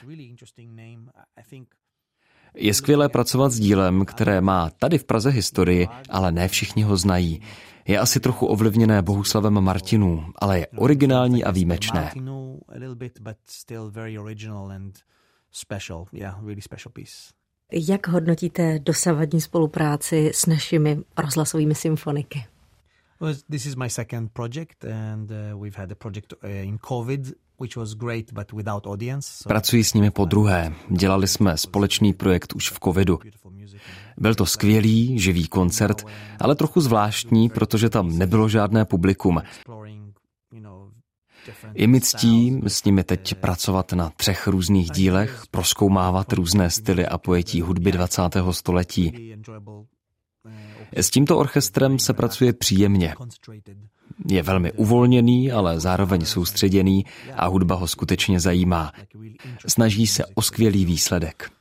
Je 2.56 2.74
skvělé 2.74 3.10
pracovat 3.10 3.50
s 3.50 3.60
dílem, 3.60 4.06
které 4.06 4.42
má 4.42 4.70
tady 4.70 4.98
v 4.98 5.04
Praze 5.04 5.30
historii, 5.30 5.88
ale 6.10 6.32
ne 6.32 6.48
všichni 6.48 6.84
ho 6.84 6.98
znají. 6.98 7.42
Je 7.88 8.00
asi 8.00 8.20
trochu 8.20 8.46
ovlivněné 8.46 9.01
Bohuslavem 9.01 9.62
Martinů, 9.62 10.25
ale 10.36 10.60
je 10.60 10.68
originální 10.68 11.44
a 11.44 11.51
výjimečné. 11.51 12.12
Jak 17.72 18.08
hodnotíte 18.08 18.80
dosavadní 18.80 19.42
spolupráci 19.42 20.32
s 20.34 20.46
našimi 20.46 21.00
rozhlasovými 21.18 21.75
symfoniky? 21.75 22.46
Well, 23.20 23.36
this 23.50 23.66
is 23.66 23.75
my 23.75 23.90
second 23.90 24.32
project 24.34 24.86
and 24.86 25.32
uh, 25.32 25.62
we've 25.62 25.78
had 25.78 25.92
a 25.92 25.96
project 25.96 26.34
uh, 26.44 26.50
in 26.50 26.78
COVID 26.88 27.34
Pracuji 29.48 29.84
s 29.84 29.94
nimi 29.94 30.12
po 30.12 30.25
druhé. 30.25 30.74
Dělali 30.90 31.28
jsme 31.28 31.58
společný 31.58 32.13
projekt 32.13 32.54
už 32.54 32.72
v 32.72 32.80
covidu. 32.84 33.20
Byl 34.18 34.36
to 34.36 34.46
skvělý, 34.46 35.20
živý 35.20 35.48
koncert, 35.48 36.06
ale 36.40 36.56
trochu 36.56 36.82
zvláštní, 36.82 37.50
protože 37.50 37.90
tam 37.90 38.18
nebylo 38.18 38.50
žádné 38.50 38.86
publikum. 38.86 39.42
Je 41.74 41.88
mi 41.88 42.01
ctí 42.01 42.62
s 42.67 42.83
nimi 42.83 43.03
teď 43.03 43.36
pracovat 43.36 43.93
na 43.93 44.10
třech 44.10 44.48
různých 44.48 44.91
dílech, 44.91 45.43
proskoumávat 45.51 46.33
různé 46.33 46.69
styly 46.69 47.05
a 47.05 47.17
pojetí 47.17 47.62
hudby 47.62 47.91
20. 47.91 48.21
století. 48.51 49.36
S 50.91 51.10
tímto 51.10 51.38
orchestrem 51.38 52.00
se 52.00 52.13
pracuje 52.13 52.53
příjemně. 52.53 53.15
Je 54.27 54.43
velmi 54.43 54.71
uvolněný, 54.71 55.51
ale 55.51 55.79
zároveň 55.79 56.25
soustředěný 56.25 57.05
a 57.36 57.48
hudba 57.48 57.75
ho 57.75 57.88
skutečně 57.88 58.39
zajímá. 58.39 58.91
Snaží 59.67 60.07
se 60.07 60.25
o 60.25 60.41
skvělý 60.41 60.86
výsledek. 60.86 61.51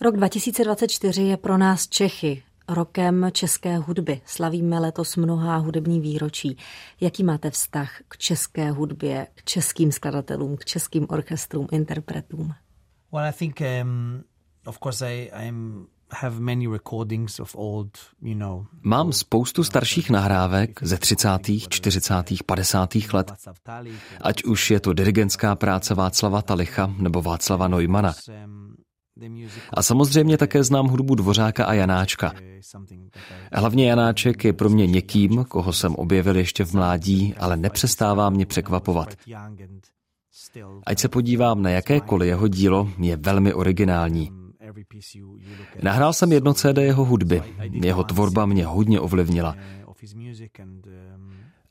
Rok 0.00 0.16
2024 0.16 1.22
je 1.22 1.36
pro 1.36 1.58
nás 1.58 1.88
Čechy 1.88 2.42
rokem 2.68 3.26
české 3.32 3.78
hudby. 3.78 4.20
Slavíme 4.24 4.78
letos 4.78 5.16
mnohá 5.16 5.56
hudební 5.56 6.00
výročí. 6.00 6.56
Jaký 7.00 7.24
máte 7.24 7.50
vztah 7.50 8.00
k 8.08 8.16
české 8.16 8.70
hudbě, 8.70 9.26
k 9.34 9.44
českým 9.44 9.92
skladatelům, 9.92 10.56
k 10.56 10.64
českým 10.64 11.06
orchestrům, 11.10 11.68
interpretům? 11.72 12.54
Well, 13.12 13.24
I 13.24 13.32
think 13.32 13.60
um, 13.82 14.24
of 14.66 14.78
course 14.78 15.06
I 15.06 15.30
I'm 15.46 15.86
Mám 18.82 19.12
spoustu 19.12 19.64
starších 19.64 20.10
nahrávek 20.10 20.80
ze 20.82 20.98
30., 20.98 21.28
40., 21.68 22.14
50. 22.46 22.94
let. 23.12 23.32
Ať 24.20 24.44
už 24.44 24.70
je 24.70 24.80
to 24.80 24.92
dirigentská 24.92 25.56
práce 25.56 25.94
Václava 25.94 26.42
Talicha 26.42 26.94
nebo 26.98 27.22
Václava 27.22 27.68
Neumana. 27.68 28.14
A 29.74 29.82
samozřejmě 29.82 30.38
také 30.38 30.64
znám 30.64 30.88
hudbu 30.88 31.14
Dvořáka 31.14 31.64
a 31.64 31.72
Janáčka. 31.72 32.32
Hlavně 33.52 33.90
Janáček 33.90 34.44
je 34.44 34.52
pro 34.52 34.68
mě 34.68 34.86
někým, 34.86 35.44
koho 35.44 35.72
jsem 35.72 35.94
objevil 35.94 36.36
ještě 36.36 36.64
v 36.64 36.72
mládí, 36.72 37.34
ale 37.34 37.56
nepřestává 37.56 38.30
mě 38.30 38.46
překvapovat. 38.46 39.14
Ať 40.86 40.98
se 40.98 41.08
podívám 41.08 41.62
na 41.62 41.70
jakékoliv 41.70 42.28
jeho 42.28 42.48
dílo, 42.48 42.90
je 42.98 43.16
velmi 43.16 43.54
originální. 43.54 44.30
Nahrál 45.82 46.12
jsem 46.12 46.32
jedno 46.32 46.54
CD 46.54 46.78
jeho 46.78 47.04
hudby. 47.04 47.42
Jeho 47.70 48.04
tvorba 48.04 48.46
mě 48.46 48.66
hodně 48.66 49.00
ovlivnila. 49.00 49.56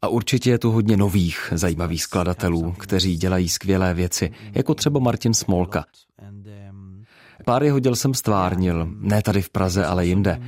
A 0.02 0.08
určitě 0.08 0.50
je 0.50 0.60
tu 0.60 0.72
hodně 0.72 0.98
nových, 0.98 1.54
zajímavých 1.56 2.04
skladatelů, 2.04 2.72
kteří 2.72 3.18
dělají 3.18 3.50
skvělé 3.50 3.94
věci, 3.94 4.32
jako 4.56 4.74
třeba 4.74 5.00
Martin 5.00 5.34
Smolka. 5.34 5.86
Pár 7.46 7.64
jeho 7.64 7.80
děl 7.80 7.96
jsem 7.96 8.14
stvárnil, 8.14 8.88
ne 9.00 9.22
tady 9.22 9.42
v 9.42 9.50
Praze, 9.50 9.86
ale 9.86 10.06
jinde. 10.06 10.42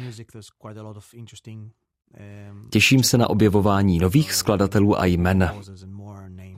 Těším 2.70 3.04
se 3.04 3.18
na 3.18 3.30
objevování 3.30 4.00
nových 4.00 4.34
skladatelů 4.34 5.00
a 5.00 5.06
jmen. 5.06 5.52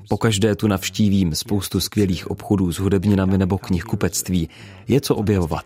Pokaždé 0.09 0.55
tu 0.55 0.67
navštívím 0.67 1.35
spoustu 1.35 1.79
skvělých 1.79 2.31
obchodů 2.31 2.71
s 2.71 2.79
hudebninami 2.79 3.37
nebo 3.37 3.57
knihkupectví. 3.57 4.49
Je 4.87 5.01
co 5.01 5.15
objevovat. 5.15 5.65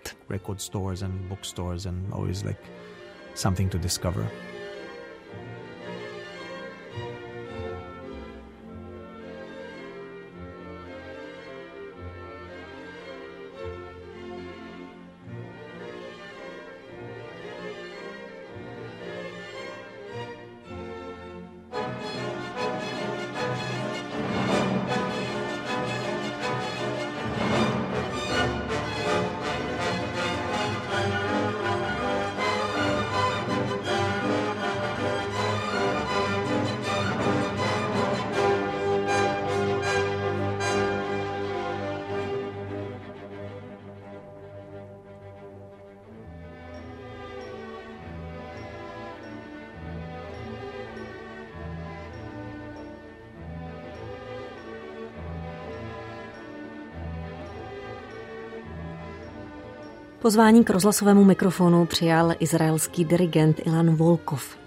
Pozvání 60.29 60.63
k 60.63 60.69
rozhlasovému 60.69 61.23
mikrofonu 61.23 61.85
přijal 61.85 62.33
izraelský 62.39 63.05
dirigent 63.05 63.67
Ilan 63.67 63.95
Volkov. 63.95 64.57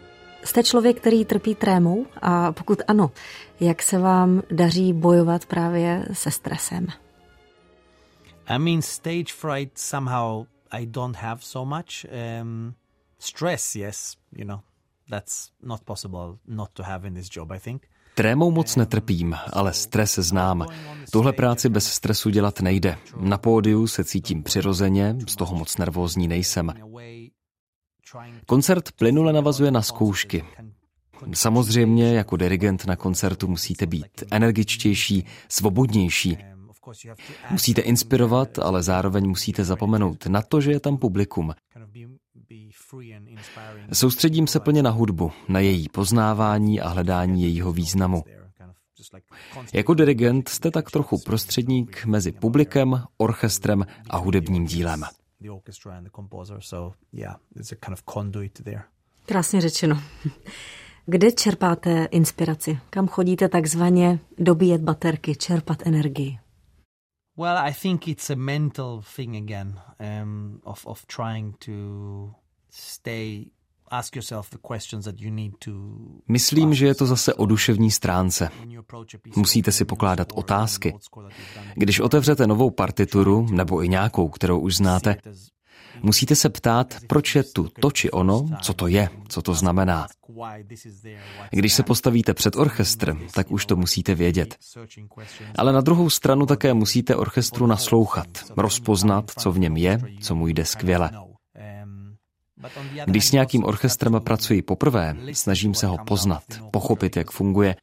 Jste 0.44 0.62
člověk, 0.62 1.01
který 1.01 1.25
trpí 1.25 1.55
trémou? 1.55 2.07
A 2.22 2.53
pokud 2.53 2.83
ano, 2.88 3.11
jak 3.61 3.83
se 3.83 3.98
vám 3.98 4.42
daří 4.51 4.92
bojovat 4.92 5.46
právě 5.46 6.07
se 6.12 6.31
stresem? 6.31 6.87
I 8.46 8.59
mean, 8.59 8.83
stage 8.83 9.33
fright 9.37 9.79
somehow 9.79 10.46
I 10.70 10.87
don't 10.87 11.16
have 11.16 11.38
so 11.40 11.77
much. 11.77 12.07
Um, 12.42 12.75
stress, 13.18 13.75
yes, 13.75 14.16
you 14.37 14.44
know, 14.44 14.59
that's 15.11 15.51
not 15.62 15.85
possible 15.85 16.38
not 16.46 16.70
to 16.72 16.83
have 16.83 17.09
in 17.09 17.14
this 17.14 17.29
job, 17.37 17.51
I 17.51 17.59
think. 17.59 17.87
Trémou 18.14 18.51
moc 18.51 18.77
netrpím, 18.77 19.37
ale 19.53 19.72
stres 19.72 20.18
znám. 20.18 20.66
Tuhle 21.11 21.33
práci 21.33 21.68
bez 21.68 21.87
stresu 21.87 22.31
dělat 22.31 22.61
nejde. 22.61 22.98
Na 23.16 23.38
pódiu 23.38 23.87
se 23.87 24.05
cítím 24.05 24.42
přirozeně, 24.42 25.16
z 25.29 25.37
toho 25.37 25.57
moc 25.57 25.79
nervózní 25.79 26.29
nejsem. 26.29 26.72
Koncert 28.46 28.92
plynule 28.92 29.33
navazuje 29.33 29.70
na 29.70 29.83
zkoušky. 29.83 30.44
Samozřejmě 31.35 32.14
jako 32.14 32.37
dirigent 32.37 32.85
na 32.85 32.96
koncertu 32.96 33.48
musíte 33.48 33.87
být 33.87 34.25
energičtější, 34.31 35.25
svobodnější. 35.48 36.38
Musíte 37.51 37.81
inspirovat, 37.81 38.59
ale 38.59 38.83
zároveň 38.83 39.29
musíte 39.29 39.64
zapomenout 39.64 40.27
na 40.27 40.42
to, 40.42 40.61
že 40.61 40.72
je 40.72 40.81
tam 40.81 40.96
publikum. 40.96 41.53
Soustředím 43.93 44.47
se 44.47 44.61
plně 44.61 44.83
na 44.83 44.91
hudbu, 44.91 45.33
na 45.49 45.61
její 45.61 45.88
poznávání 45.88 46.81
a 46.81 46.88
hledání 46.88 47.43
jejího 47.43 47.73
významu. 47.73 48.25
Jako 49.75 49.95
dirigent 49.95 50.49
jste 50.49 50.71
tak 50.71 50.91
trochu 50.91 51.19
prostředník 51.19 52.05
mezi 52.05 52.33
publikem, 52.33 53.05
orchestrem 53.17 53.87
a 54.11 54.17
hudebním 54.17 54.65
dílem. 54.65 55.05
Krásně 59.27 59.61
řečeno. 59.61 60.03
Kde 61.07 61.33
čerpáte 61.33 62.05
inspiraci? 62.05 62.79
Kam 62.91 63.09
chodíte 63.09 63.49
takzvaně 63.49 64.19
dobíjet 64.38 64.81
baterky, 64.83 65.37
čerpat 65.37 65.87
energii? 65.87 66.38
Well, 67.37 67.59
I 67.59 67.73
think 67.73 68.09
it's 68.09 68.31
a 68.31 68.37
mental 68.37 69.03
thing 69.17 69.37
again 69.37 69.81
um, 69.99 70.61
of 70.65 70.87
of 70.87 71.07
trying 71.07 71.57
to 71.59 71.73
Myslím, 76.29 76.75
že 76.75 76.87
je 76.87 76.95
to 76.95 77.07
zase 77.07 77.35
o 77.35 77.47
duševní 77.47 77.91
stránce. 77.91 78.49
Musíte 79.37 79.73
si 79.73 79.85
pokládat 79.85 80.29
otázky. 80.35 80.95
Když 81.75 82.01
otevřete 82.01 82.47
novou 82.47 82.71
partituru, 82.71 83.47
nebo 83.51 83.85
i 83.85 83.89
nějakou, 83.89 84.29
kterou 84.29 84.61
už 84.61 84.77
znáte, 84.77 85.17
musíte 86.03 86.37
se 86.37 86.49
ptát, 86.49 86.95
proč 87.07 87.35
je 87.35 87.43
tu 87.45 87.69
to 87.81 87.91
či 87.91 88.11
ono, 88.11 88.47
co 88.63 88.75
to 88.75 88.87
je, 88.87 89.09
co 89.29 89.43
to 89.43 89.55
znamená. 89.55 90.07
Když 91.51 91.73
se 91.73 91.83
postavíte 91.83 92.35
před 92.35 92.57
orchestr, 92.57 93.17
tak 93.35 93.51
už 93.51 93.67
to 93.67 93.77
musíte 93.77 94.15
vědět. 94.15 94.57
Ale 95.59 95.73
na 95.73 95.81
druhou 95.81 96.11
stranu 96.11 96.47
také 96.47 96.75
musíte 96.75 97.17
orchestru 97.17 97.67
naslouchat, 97.67 98.29
rozpoznat, 98.57 99.31
co 99.39 99.53
v 99.53 99.59
něm 99.59 99.77
je, 99.77 100.01
co 100.21 100.35
mu 100.35 100.47
jde 100.47 100.65
skvěle. 100.65 101.11
Když 103.05 103.27
s 103.27 103.33
nějakým 103.33 103.64
orchestrem 103.64 104.20
pracuji 104.25 104.62
poprvé, 104.62 105.16
snažím 105.33 105.75
se 105.75 105.87
ho 105.87 105.98
poznat, 106.07 106.42
pochopit, 106.70 107.16
jak 107.16 107.31
funguje 107.31 107.77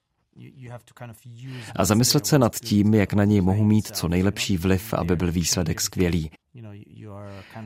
a 1.76 1.86
zamyslet 1.86 2.26
se 2.26 2.40
nad 2.40 2.56
tím, 2.56 2.94
jak 2.94 3.14
na 3.14 3.24
něj 3.24 3.42
mohu 3.42 3.64
mít 3.64 3.88
co 3.88 4.08
nejlepší 4.08 4.58
vliv, 4.58 4.94
aby 4.94 5.16
byl 5.16 5.32
výsledek 5.32 5.82
skvělý. 5.82 6.32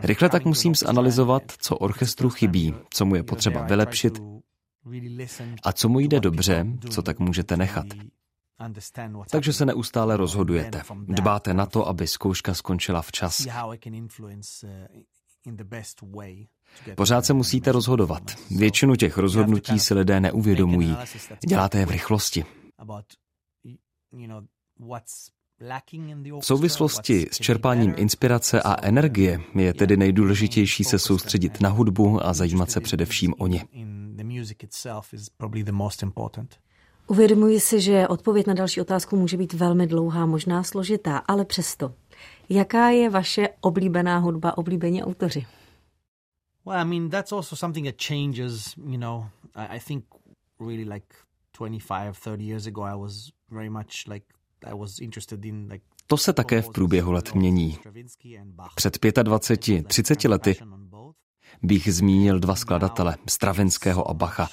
Rychle 0.02 0.30
tak 0.30 0.46
musím 0.46 0.76
zanalizovat, 0.76 1.44
co 1.58 1.78
orchestru 1.78 2.30
chybí, 2.30 2.74
co 2.90 3.06
mu 3.06 3.16
je 3.16 3.24
potřeba 3.24 3.62
vylepšit 3.62 4.22
a 5.64 5.74
co 5.74 5.90
mu 5.90 6.00
jde 6.00 6.20
dobře, 6.20 6.66
co 6.90 7.02
tak 7.02 7.20
můžete 7.20 7.58
nechat. 7.58 7.86
Takže 9.32 9.54
se 9.54 9.66
neustále 9.66 10.18
rozhodujete. 10.18 10.82
Dbáte 11.08 11.54
na 11.54 11.66
to, 11.66 11.88
aby 11.88 12.08
zkouška 12.08 12.54
skončila 12.54 13.02
včas. 13.02 13.48
Pořád 16.96 17.26
se 17.26 17.34
musíte 17.34 17.72
rozhodovat. 17.72 18.24
Většinu 18.52 18.96
těch 18.96 19.18
rozhodnutí 19.18 19.80
si 19.80 19.94
lidé 19.94 20.20
neuvědomují. 20.20 20.98
Děláte 21.48 21.80
je 21.80 21.86
v 21.86 21.92
rychlosti. 21.92 22.46
V 26.40 26.46
souvislosti 26.46 27.28
s 27.32 27.38
čerpáním 27.38 27.94
inspirace 27.98 28.62
a 28.62 28.86
energie 28.86 29.42
je 29.56 29.74
tedy 29.74 29.98
nejdůležitější 29.98 30.84
se 30.84 31.00
soustředit 31.00 31.62
na 31.62 31.70
hudbu 31.70 32.26
a 32.26 32.34
zajímat 32.34 32.72
se 32.72 32.82
především 32.82 33.34
o 33.38 33.48
ně. 33.48 33.66
Uvědomuji 37.08 37.60
si, 37.60 37.82
že 37.82 38.08
odpověď 38.08 38.48
na 38.48 38.54
další 38.54 38.82
otázku 38.82 39.16
může 39.16 39.38
být 39.38 39.54
velmi 39.54 39.88
dlouhá, 39.88 40.26
možná 40.26 40.64
složitá, 40.64 41.18
ale 41.18 41.46
přesto. 41.46 41.94
Jaká 42.50 42.90
je 42.90 43.10
vaše 43.10 43.50
oblíbená 43.62 44.18
hudba, 44.18 44.58
oblíbení 44.58 45.04
autoři? 45.04 45.46
Well, 46.66 46.80
I 46.80 46.86
mean, 46.86 47.10
that's 47.10 47.32
also 47.32 47.56
something 47.56 47.86
that 47.86 47.98
changes, 47.98 48.76
you 48.78 48.98
know. 48.98 49.26
I, 49.56 49.76
I 49.76 49.80
think 49.80 50.06
really 50.60 50.86
like 50.86 51.16
25, 51.54 52.18
30 52.18 52.44
years 52.44 52.68
ago, 52.68 52.84
I 52.84 52.96
was 52.96 53.32
very 53.50 53.70
much 53.70 54.08
like, 54.08 54.26
I 54.66 54.74
was 54.74 55.00
interested 55.00 55.46
in 55.46 55.68
like 55.70 55.84
to 56.08 56.18
se 56.18 56.34
také 56.34 56.62
v 56.62 56.70
průběhu 56.70 57.12
let 57.12 57.36
mění. 57.36 57.80
Před 58.76 58.98
25, 59.24 59.88
30 59.88 60.24
lety 60.24 60.56
Bych 61.64 61.94
zmínil 61.94 62.40
dva 62.40 62.56
skladatele, 62.56 63.16
Stravinského 63.30 64.10
a 64.10 64.14
Bacha. 64.14 64.50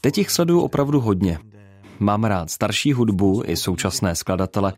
Teď 0.00 0.18
jich 0.18 0.30
sleduju 0.30 0.60
opravdu 0.60 1.00
hodně. 1.00 1.38
Mám 2.00 2.24
rád 2.24 2.50
starší 2.50 2.92
hudbu 2.92 3.42
i 3.46 3.56
současné 3.56 4.16
skladatele, 4.16 4.72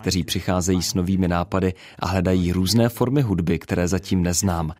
kteří 0.00 0.24
přicházejí 0.24 0.82
s 0.82 0.94
novými 0.94 1.28
nápady 1.28 1.74
a 1.98 2.06
hledají 2.06 2.52
různé 2.52 2.88
formy 2.88 3.22
hudby, 3.22 3.58
které 3.58 3.88
zatím 3.88 4.22
neznám. 4.22 4.72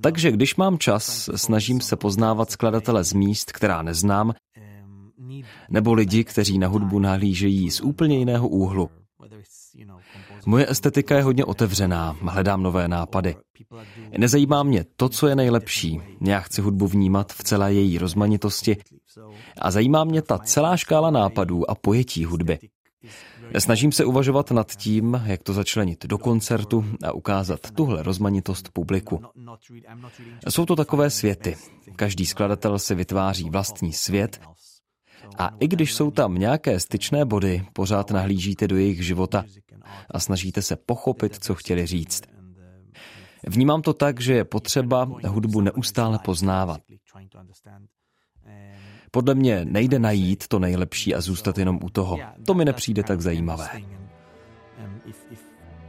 Takže 0.00 0.32
když 0.32 0.56
mám 0.56 0.78
čas, 0.78 1.30
snažím 1.34 1.80
se 1.80 1.96
poznávat 1.96 2.50
skladatele 2.50 3.04
z 3.04 3.12
míst, 3.12 3.52
která 3.52 3.82
neznám, 3.82 4.34
nebo 5.70 5.92
lidi, 5.92 6.24
kteří 6.24 6.58
na 6.58 6.68
hudbu 6.68 6.98
nahlížejí 6.98 7.70
z 7.70 7.80
úplně 7.80 8.18
jiného 8.18 8.48
úhlu. 8.48 8.90
Moje 10.50 10.70
estetika 10.70 11.16
je 11.16 11.22
hodně 11.22 11.44
otevřená, 11.44 12.16
hledám 12.22 12.62
nové 12.62 12.88
nápady. 12.88 13.36
Nezajímá 14.18 14.62
mě 14.62 14.84
to, 14.96 15.08
co 15.08 15.26
je 15.26 15.36
nejlepší. 15.36 16.00
Já 16.20 16.40
chci 16.40 16.60
hudbu 16.60 16.86
vnímat 16.86 17.32
v 17.32 17.44
celé 17.44 17.74
její 17.74 17.98
rozmanitosti 17.98 18.76
a 19.60 19.70
zajímá 19.70 20.04
mě 20.04 20.22
ta 20.22 20.38
celá 20.38 20.76
škála 20.76 21.10
nápadů 21.10 21.70
a 21.70 21.74
pojetí 21.74 22.24
hudby. 22.24 22.58
Snažím 23.58 23.92
se 23.92 24.04
uvažovat 24.04 24.50
nad 24.50 24.76
tím, 24.76 25.22
jak 25.24 25.42
to 25.42 25.52
začlenit 25.52 26.06
do 26.06 26.18
koncertu 26.18 26.84
a 27.04 27.12
ukázat 27.12 27.60
tuhle 27.70 28.02
rozmanitost 28.02 28.68
publiku. 28.72 29.20
Jsou 30.48 30.66
to 30.66 30.76
takové 30.76 31.10
světy. 31.10 31.56
Každý 31.96 32.26
skladatel 32.26 32.78
si 32.78 32.94
vytváří 32.94 33.50
vlastní 33.50 33.92
svět 33.92 34.40
a 35.38 35.50
i 35.60 35.68
když 35.68 35.94
jsou 35.94 36.10
tam 36.10 36.34
nějaké 36.34 36.80
styčné 36.80 37.24
body, 37.24 37.62
pořád 37.72 38.10
nahlížíte 38.10 38.68
do 38.68 38.76
jejich 38.76 39.06
života 39.06 39.44
a 40.10 40.20
snažíte 40.20 40.62
se 40.62 40.76
pochopit, 40.76 41.44
co 41.44 41.54
chtěli 41.54 41.86
říct. 41.86 42.22
Vnímám 43.48 43.82
to 43.82 43.94
tak, 43.94 44.20
že 44.20 44.34
je 44.34 44.44
potřeba 44.44 45.08
hudbu 45.26 45.60
neustále 45.60 46.18
poznávat. 46.18 46.80
Podle 49.10 49.34
mě 49.34 49.64
nejde 49.64 49.98
najít 49.98 50.48
to 50.48 50.58
nejlepší 50.58 51.14
a 51.14 51.20
zůstat 51.20 51.58
jenom 51.58 51.78
u 51.82 51.90
toho. 51.90 52.18
To 52.46 52.54
mi 52.54 52.64
nepřijde 52.64 53.02
tak 53.02 53.20
zajímavé. 53.20 53.68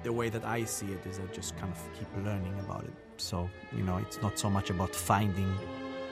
The 0.03 0.11
way 0.11 0.31
that 0.31 0.45
I 0.45 0.65
see 0.65 0.91
it 0.91 1.05
is 1.05 1.19
I 1.19 1.37
just 1.37 1.55
kind 1.55 1.71
of 1.71 1.89
keep 1.99 2.25
learning 2.25 2.59
about 2.59 2.83
it. 2.83 2.93
So, 3.17 3.49
you 3.71 3.85
know, 3.85 3.99
it's 3.99 4.21
not 4.21 4.39
so 4.39 4.49
much 4.49 4.71
about 4.71 4.95
finding 4.95 5.59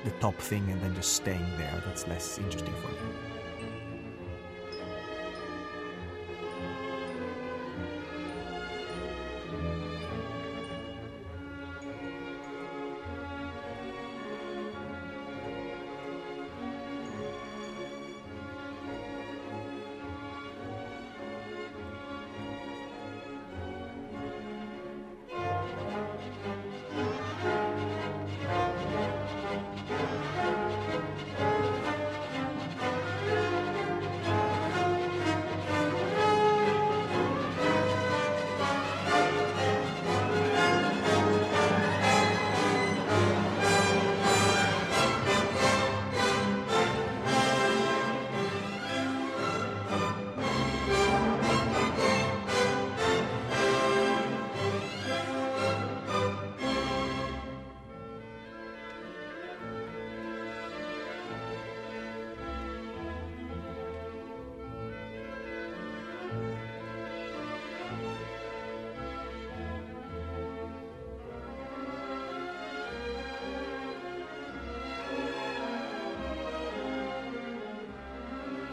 the 0.04 0.12
top 0.19 0.36
thing 0.36 0.71
and 0.71 0.82
then 0.82 0.95
just 0.95 1.13
staying 1.13 1.58
there. 1.58 1.82
That's 1.86 2.08
less 2.08 2.38
interesting 2.38 2.75
for 2.75 2.91
me. 2.91 3.28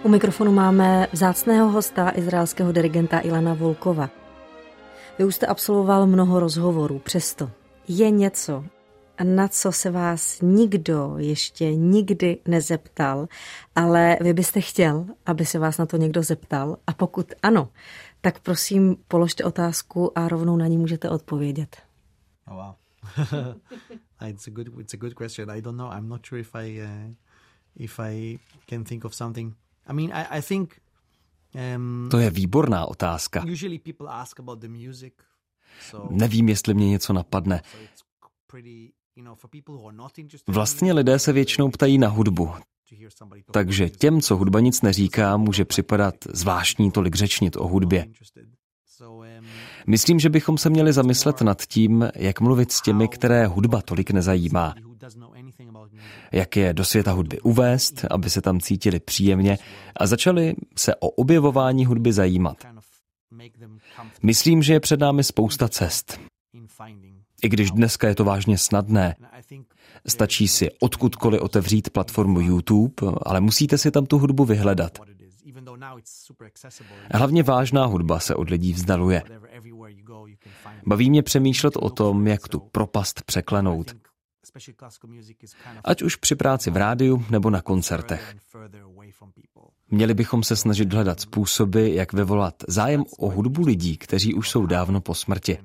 U 0.06 0.08
mikrofonu 0.08 0.52
máme 0.52 1.08
vzácného 1.12 1.68
hosta, 1.68 2.12
izraelského 2.14 2.72
dirigenta 2.72 3.20
Ilana 3.20 3.54
Volkova. 3.54 4.10
Vy 5.18 5.24
už 5.24 5.34
jste 5.34 5.46
absolvoval 5.46 6.06
mnoho 6.06 6.40
rozhovorů, 6.40 6.98
přesto 6.98 7.50
je 7.88 8.10
něco, 8.10 8.64
na 9.22 9.48
co 9.48 9.72
se 9.72 9.90
vás 9.90 10.40
nikdo 10.40 11.14
ještě 11.18 11.74
nikdy 11.74 12.38
nezeptal, 12.48 13.26
ale 13.74 14.16
vy 14.20 14.32
byste 14.32 14.60
chtěl, 14.60 15.06
aby 15.26 15.46
se 15.46 15.58
vás 15.58 15.78
na 15.78 15.86
to 15.86 15.96
někdo 15.96 16.22
zeptal 16.22 16.76
a 16.86 16.92
pokud 16.92 17.32
ano, 17.42 17.68
tak 18.20 18.40
prosím 18.40 18.96
položte 19.08 19.44
otázku 19.44 20.18
a 20.18 20.28
rovnou 20.28 20.56
na 20.56 20.66
ní 20.66 20.78
můžete 20.78 21.10
odpovědět. 21.10 21.76
Oh, 22.46 22.54
wow. 22.54 22.74
it's 24.28 24.46
a 24.46 24.50
good 24.50 24.68
it's 24.80 24.94
a 24.94 24.96
good 24.96 25.14
question. 25.14 25.50
I 25.50 25.60
don't 25.62 25.78
know. 25.78 25.92
I'm 25.92 26.08
not 26.08 26.26
sure 26.26 26.40
if 26.40 26.54
I 26.54 26.82
uh, 26.82 27.14
if 27.76 28.00
I 28.00 28.38
can 28.68 28.84
think 28.84 29.04
of 29.04 29.14
something 29.14 29.54
um, 31.76 32.08
to 32.10 32.18
je 32.18 32.30
výborná 32.30 32.86
otázka. 32.86 33.44
Nevím, 36.10 36.48
jestli 36.48 36.74
mě 36.74 36.88
něco 36.88 37.12
napadne. 37.12 37.62
Vlastně 40.46 40.92
lidé 40.92 41.18
se 41.18 41.32
většinou 41.32 41.70
ptají 41.70 41.98
na 41.98 42.08
hudbu, 42.08 42.50
takže 43.50 43.90
těm, 43.90 44.20
co 44.20 44.36
hudba 44.36 44.60
nic 44.60 44.82
neříká, 44.82 45.36
může 45.36 45.64
připadat 45.64 46.14
zvláštní 46.32 46.90
tolik 46.90 47.14
řečnit 47.14 47.56
o 47.56 47.68
hudbě. 47.68 48.06
Myslím, 49.86 50.20
že 50.20 50.30
bychom 50.30 50.58
se 50.58 50.70
měli 50.70 50.92
zamyslet 50.92 51.40
nad 51.40 51.62
tím, 51.62 52.08
jak 52.14 52.40
mluvit 52.40 52.72
s 52.72 52.82
těmi, 52.82 53.08
které 53.08 53.46
hudba 53.46 53.82
tolik 53.82 54.10
nezajímá 54.10 54.74
jak 56.32 56.56
je 56.56 56.74
do 56.74 56.84
světa 56.84 57.12
hudby 57.12 57.40
uvést, 57.40 58.04
aby 58.10 58.30
se 58.30 58.40
tam 58.40 58.60
cítili 58.60 59.00
příjemně 59.00 59.58
a 59.96 60.06
začali 60.06 60.54
se 60.76 60.94
o 60.94 61.08
objevování 61.08 61.86
hudby 61.86 62.12
zajímat. 62.12 62.56
Myslím, 64.22 64.62
že 64.62 64.72
je 64.72 64.80
před 64.80 65.00
námi 65.00 65.24
spousta 65.24 65.68
cest. 65.68 66.20
I 67.42 67.48
když 67.48 67.70
dneska 67.70 68.08
je 68.08 68.14
to 68.14 68.24
vážně 68.24 68.58
snadné, 68.58 69.16
stačí 70.06 70.48
si 70.48 70.70
odkudkoliv 70.80 71.40
otevřít 71.40 71.90
platformu 71.90 72.40
YouTube, 72.40 72.94
ale 73.22 73.40
musíte 73.40 73.78
si 73.78 73.90
tam 73.90 74.06
tu 74.06 74.18
hudbu 74.18 74.44
vyhledat. 74.44 74.98
Hlavně 77.12 77.42
vážná 77.42 77.86
hudba 77.86 78.20
se 78.20 78.34
od 78.34 78.50
lidí 78.50 78.72
vzdaluje. 78.72 79.22
Baví 80.86 81.10
mě 81.10 81.22
přemýšlet 81.22 81.76
o 81.76 81.90
tom, 81.90 82.26
jak 82.26 82.48
tu 82.48 82.60
propast 82.60 83.22
překlenout. 83.22 84.05
Ať 85.84 86.02
už 86.02 86.16
při 86.16 86.34
práci 86.34 86.70
v 86.70 86.76
rádiu 86.76 87.24
nebo 87.30 87.50
na 87.50 87.62
koncertech. 87.62 88.36
Měli 89.90 90.14
bychom 90.14 90.42
se 90.42 90.56
snažit 90.56 90.92
hledat 90.92 91.20
způsoby, 91.20 91.94
jak 91.94 92.12
vyvolat 92.12 92.54
zájem 92.68 93.04
o 93.18 93.30
hudbu 93.30 93.62
lidí, 93.62 93.96
kteří 93.96 94.34
už 94.34 94.50
jsou 94.50 94.66
dávno 94.66 95.00
po 95.00 95.14
smrti. 95.14 95.58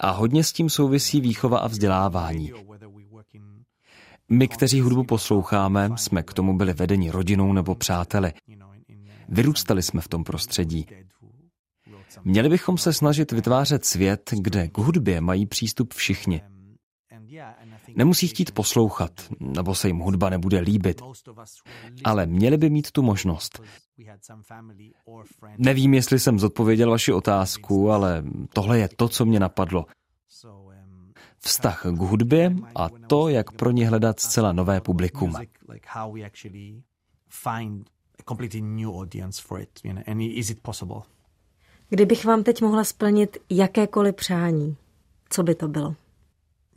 A 0.00 0.10
hodně 0.10 0.44
s 0.44 0.52
tím 0.52 0.70
souvisí 0.70 1.20
výchova 1.20 1.58
a 1.58 1.66
vzdělávání. 1.66 2.52
My, 4.28 4.48
kteří 4.48 4.80
hudbu 4.80 5.04
posloucháme, 5.04 5.90
jsme 5.96 6.22
k 6.22 6.32
tomu 6.32 6.56
byli 6.56 6.72
vedeni 6.72 7.10
rodinou 7.10 7.52
nebo 7.52 7.74
přáteli. 7.74 8.32
Vyrůstali 9.28 9.82
jsme 9.82 10.00
v 10.00 10.08
tom 10.08 10.24
prostředí. 10.24 10.86
Měli 12.24 12.48
bychom 12.48 12.78
se 12.78 12.92
snažit 12.92 13.32
vytvářet 13.32 13.84
svět, 13.84 14.30
kde 14.32 14.68
k 14.68 14.78
hudbě 14.78 15.20
mají 15.20 15.46
přístup 15.46 15.94
všichni. 15.94 16.42
Nemusí 17.96 18.28
chtít 18.28 18.50
poslouchat, 18.50 19.12
nebo 19.40 19.74
se 19.74 19.88
jim 19.88 19.98
hudba 19.98 20.30
nebude 20.30 20.60
líbit, 20.60 21.02
ale 22.04 22.26
měli 22.26 22.56
by 22.56 22.70
mít 22.70 22.90
tu 22.90 23.02
možnost. 23.02 23.60
Nevím, 25.58 25.94
jestli 25.94 26.18
jsem 26.18 26.38
zodpověděl 26.38 26.90
vaši 26.90 27.12
otázku, 27.12 27.90
ale 27.90 28.24
tohle 28.52 28.78
je 28.78 28.88
to, 28.96 29.08
co 29.08 29.24
mě 29.24 29.40
napadlo. 29.40 29.86
Vztah 31.38 31.82
k 31.82 31.98
hudbě 31.98 32.56
a 32.74 32.88
to, 32.88 33.28
jak 33.28 33.52
pro 33.52 33.70
ně 33.70 33.88
hledat 33.88 34.20
zcela 34.20 34.52
nové 34.52 34.80
publikum. 34.80 35.34
Kdybych 41.88 42.24
vám 42.24 42.42
teď 42.42 42.62
mohla 42.62 42.84
splnit 42.84 43.36
jakékoliv 43.50 44.14
přání, 44.14 44.76
co 45.30 45.42
by 45.42 45.54
to 45.54 45.68
bylo? 45.68 45.94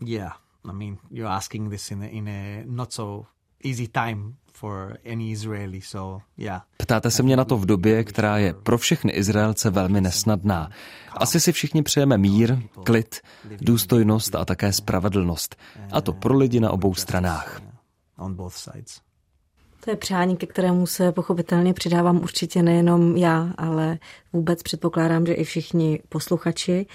Yeah, 0.05 0.40
I 0.69 0.73
mean, 0.73 0.97
you're 1.11 1.33
asking 1.35 1.69
this 1.69 1.91
in 1.91 2.03
a, 2.03 2.07
in 2.07 2.27
a 2.27 2.63
not 2.65 2.93
so 2.93 3.25
easy 3.63 3.87
time 3.87 4.35
for 4.53 4.97
any 5.05 5.31
Israeli, 5.31 5.81
so 5.81 6.23
yeah. 6.37 6.61
Ptáte 6.77 7.11
se 7.11 7.23
mě 7.23 7.37
na 7.37 7.45
to 7.45 7.57
v 7.57 7.65
době, 7.65 8.03
která 8.03 8.37
je 8.37 8.53
pro 8.53 8.77
všechny 8.77 9.11
Izraelce 9.11 9.69
velmi 9.69 10.01
nesnadná. 10.01 10.69
Asi 11.11 11.39
si 11.39 11.51
všichni 11.51 11.83
přejeme 11.83 12.17
mír, 12.17 12.57
klid, 12.83 13.21
důstojnost 13.61 14.35
a 14.35 14.45
také 14.45 14.73
spravedlnost. 14.73 15.55
A 15.91 16.01
to 16.01 16.13
pro 16.13 16.37
lidi 16.37 16.59
na 16.59 16.71
obou 16.71 16.93
stranách. 16.93 17.61
On 18.17 18.35
both 18.35 18.53
sides. 18.53 19.01
To 19.83 19.89
je 19.89 19.95
přání, 19.95 20.37
ke 20.37 20.45
kterému 20.45 20.87
se 20.87 21.11
pochopitelně 21.11 21.73
přidávám 21.73 22.17
určitě 22.17 22.63
nejenom 22.63 23.17
já, 23.17 23.53
ale 23.57 23.99
vůbec 24.33 24.63
předpokládám, 24.63 25.25
že 25.25 25.33
i 25.33 25.43
všichni 25.43 25.99
posluchači. 26.09 26.85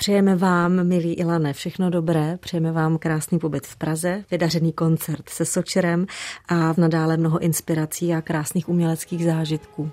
Přejeme 0.00 0.36
vám, 0.36 0.84
milí 0.84 1.14
Ilane, 1.14 1.52
všechno 1.52 1.90
dobré, 1.90 2.38
přejeme 2.40 2.72
vám 2.72 2.98
krásný 2.98 3.38
pobyt 3.38 3.66
v 3.66 3.76
Praze, 3.76 4.24
vydařený 4.30 4.72
koncert 4.72 5.28
se 5.28 5.44
Sočerem 5.44 6.06
a 6.48 6.72
v 6.72 6.76
nadále 6.78 7.16
mnoho 7.16 7.38
inspirací 7.38 8.14
a 8.14 8.20
krásných 8.20 8.68
uměleckých 8.68 9.24
zážitků. 9.24 9.90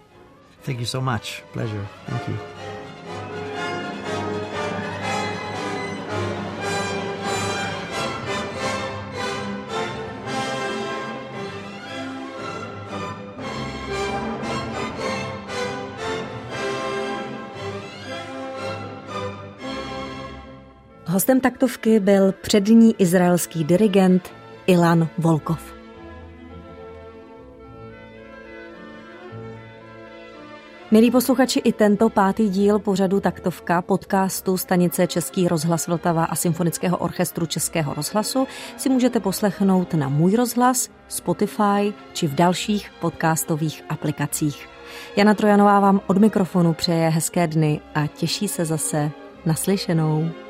Thank 0.66 0.80
you 0.80 0.86
so 0.86 1.12
much. 1.12 1.44
Pleasure. 1.54 1.88
Thank 2.06 2.28
you. 2.28 2.67
Hostem 21.18 21.40
taktovky 21.40 22.00
byl 22.00 22.32
přední 22.32 22.96
izraelský 22.98 23.64
dirigent 23.64 24.30
Ilan 24.68 25.08
Volkov. 25.18 25.74
Milí 30.92 31.12
posluchači, 31.12 31.60
i 31.60 31.74
tento 31.74 32.10
pátý 32.10 32.50
díl 32.50 32.80
pořadu 32.80 33.20
Taktovka 33.20 33.82
podcastu 33.82 34.58
stanice 34.58 35.08
Český 35.08 35.48
rozhlas 35.48 35.88
Vltava 35.88 36.26
a 36.26 36.36
Symfonického 36.36 36.98
orchestru 36.98 37.46
Českého 37.46 37.94
rozhlasu 37.94 38.48
si 38.78 38.90
můžete 38.90 39.20
poslechnout 39.20 39.94
na 39.94 40.10
Můj 40.10 40.36
rozhlas, 40.36 40.90
Spotify 41.08 41.94
či 42.14 42.28
v 42.28 42.36
dalších 42.36 42.92
podcastových 43.02 43.84
aplikacích. 43.90 44.70
Jana 45.16 45.34
Trojanová 45.34 45.80
vám 45.80 46.02
od 46.08 46.18
mikrofonu 46.18 46.74
přeje 46.74 47.10
hezké 47.10 47.48
dny 47.48 47.82
a 47.96 48.08
těší 48.08 48.48
se 48.48 48.66
zase 48.66 49.12
naslyšenou. 49.46 50.47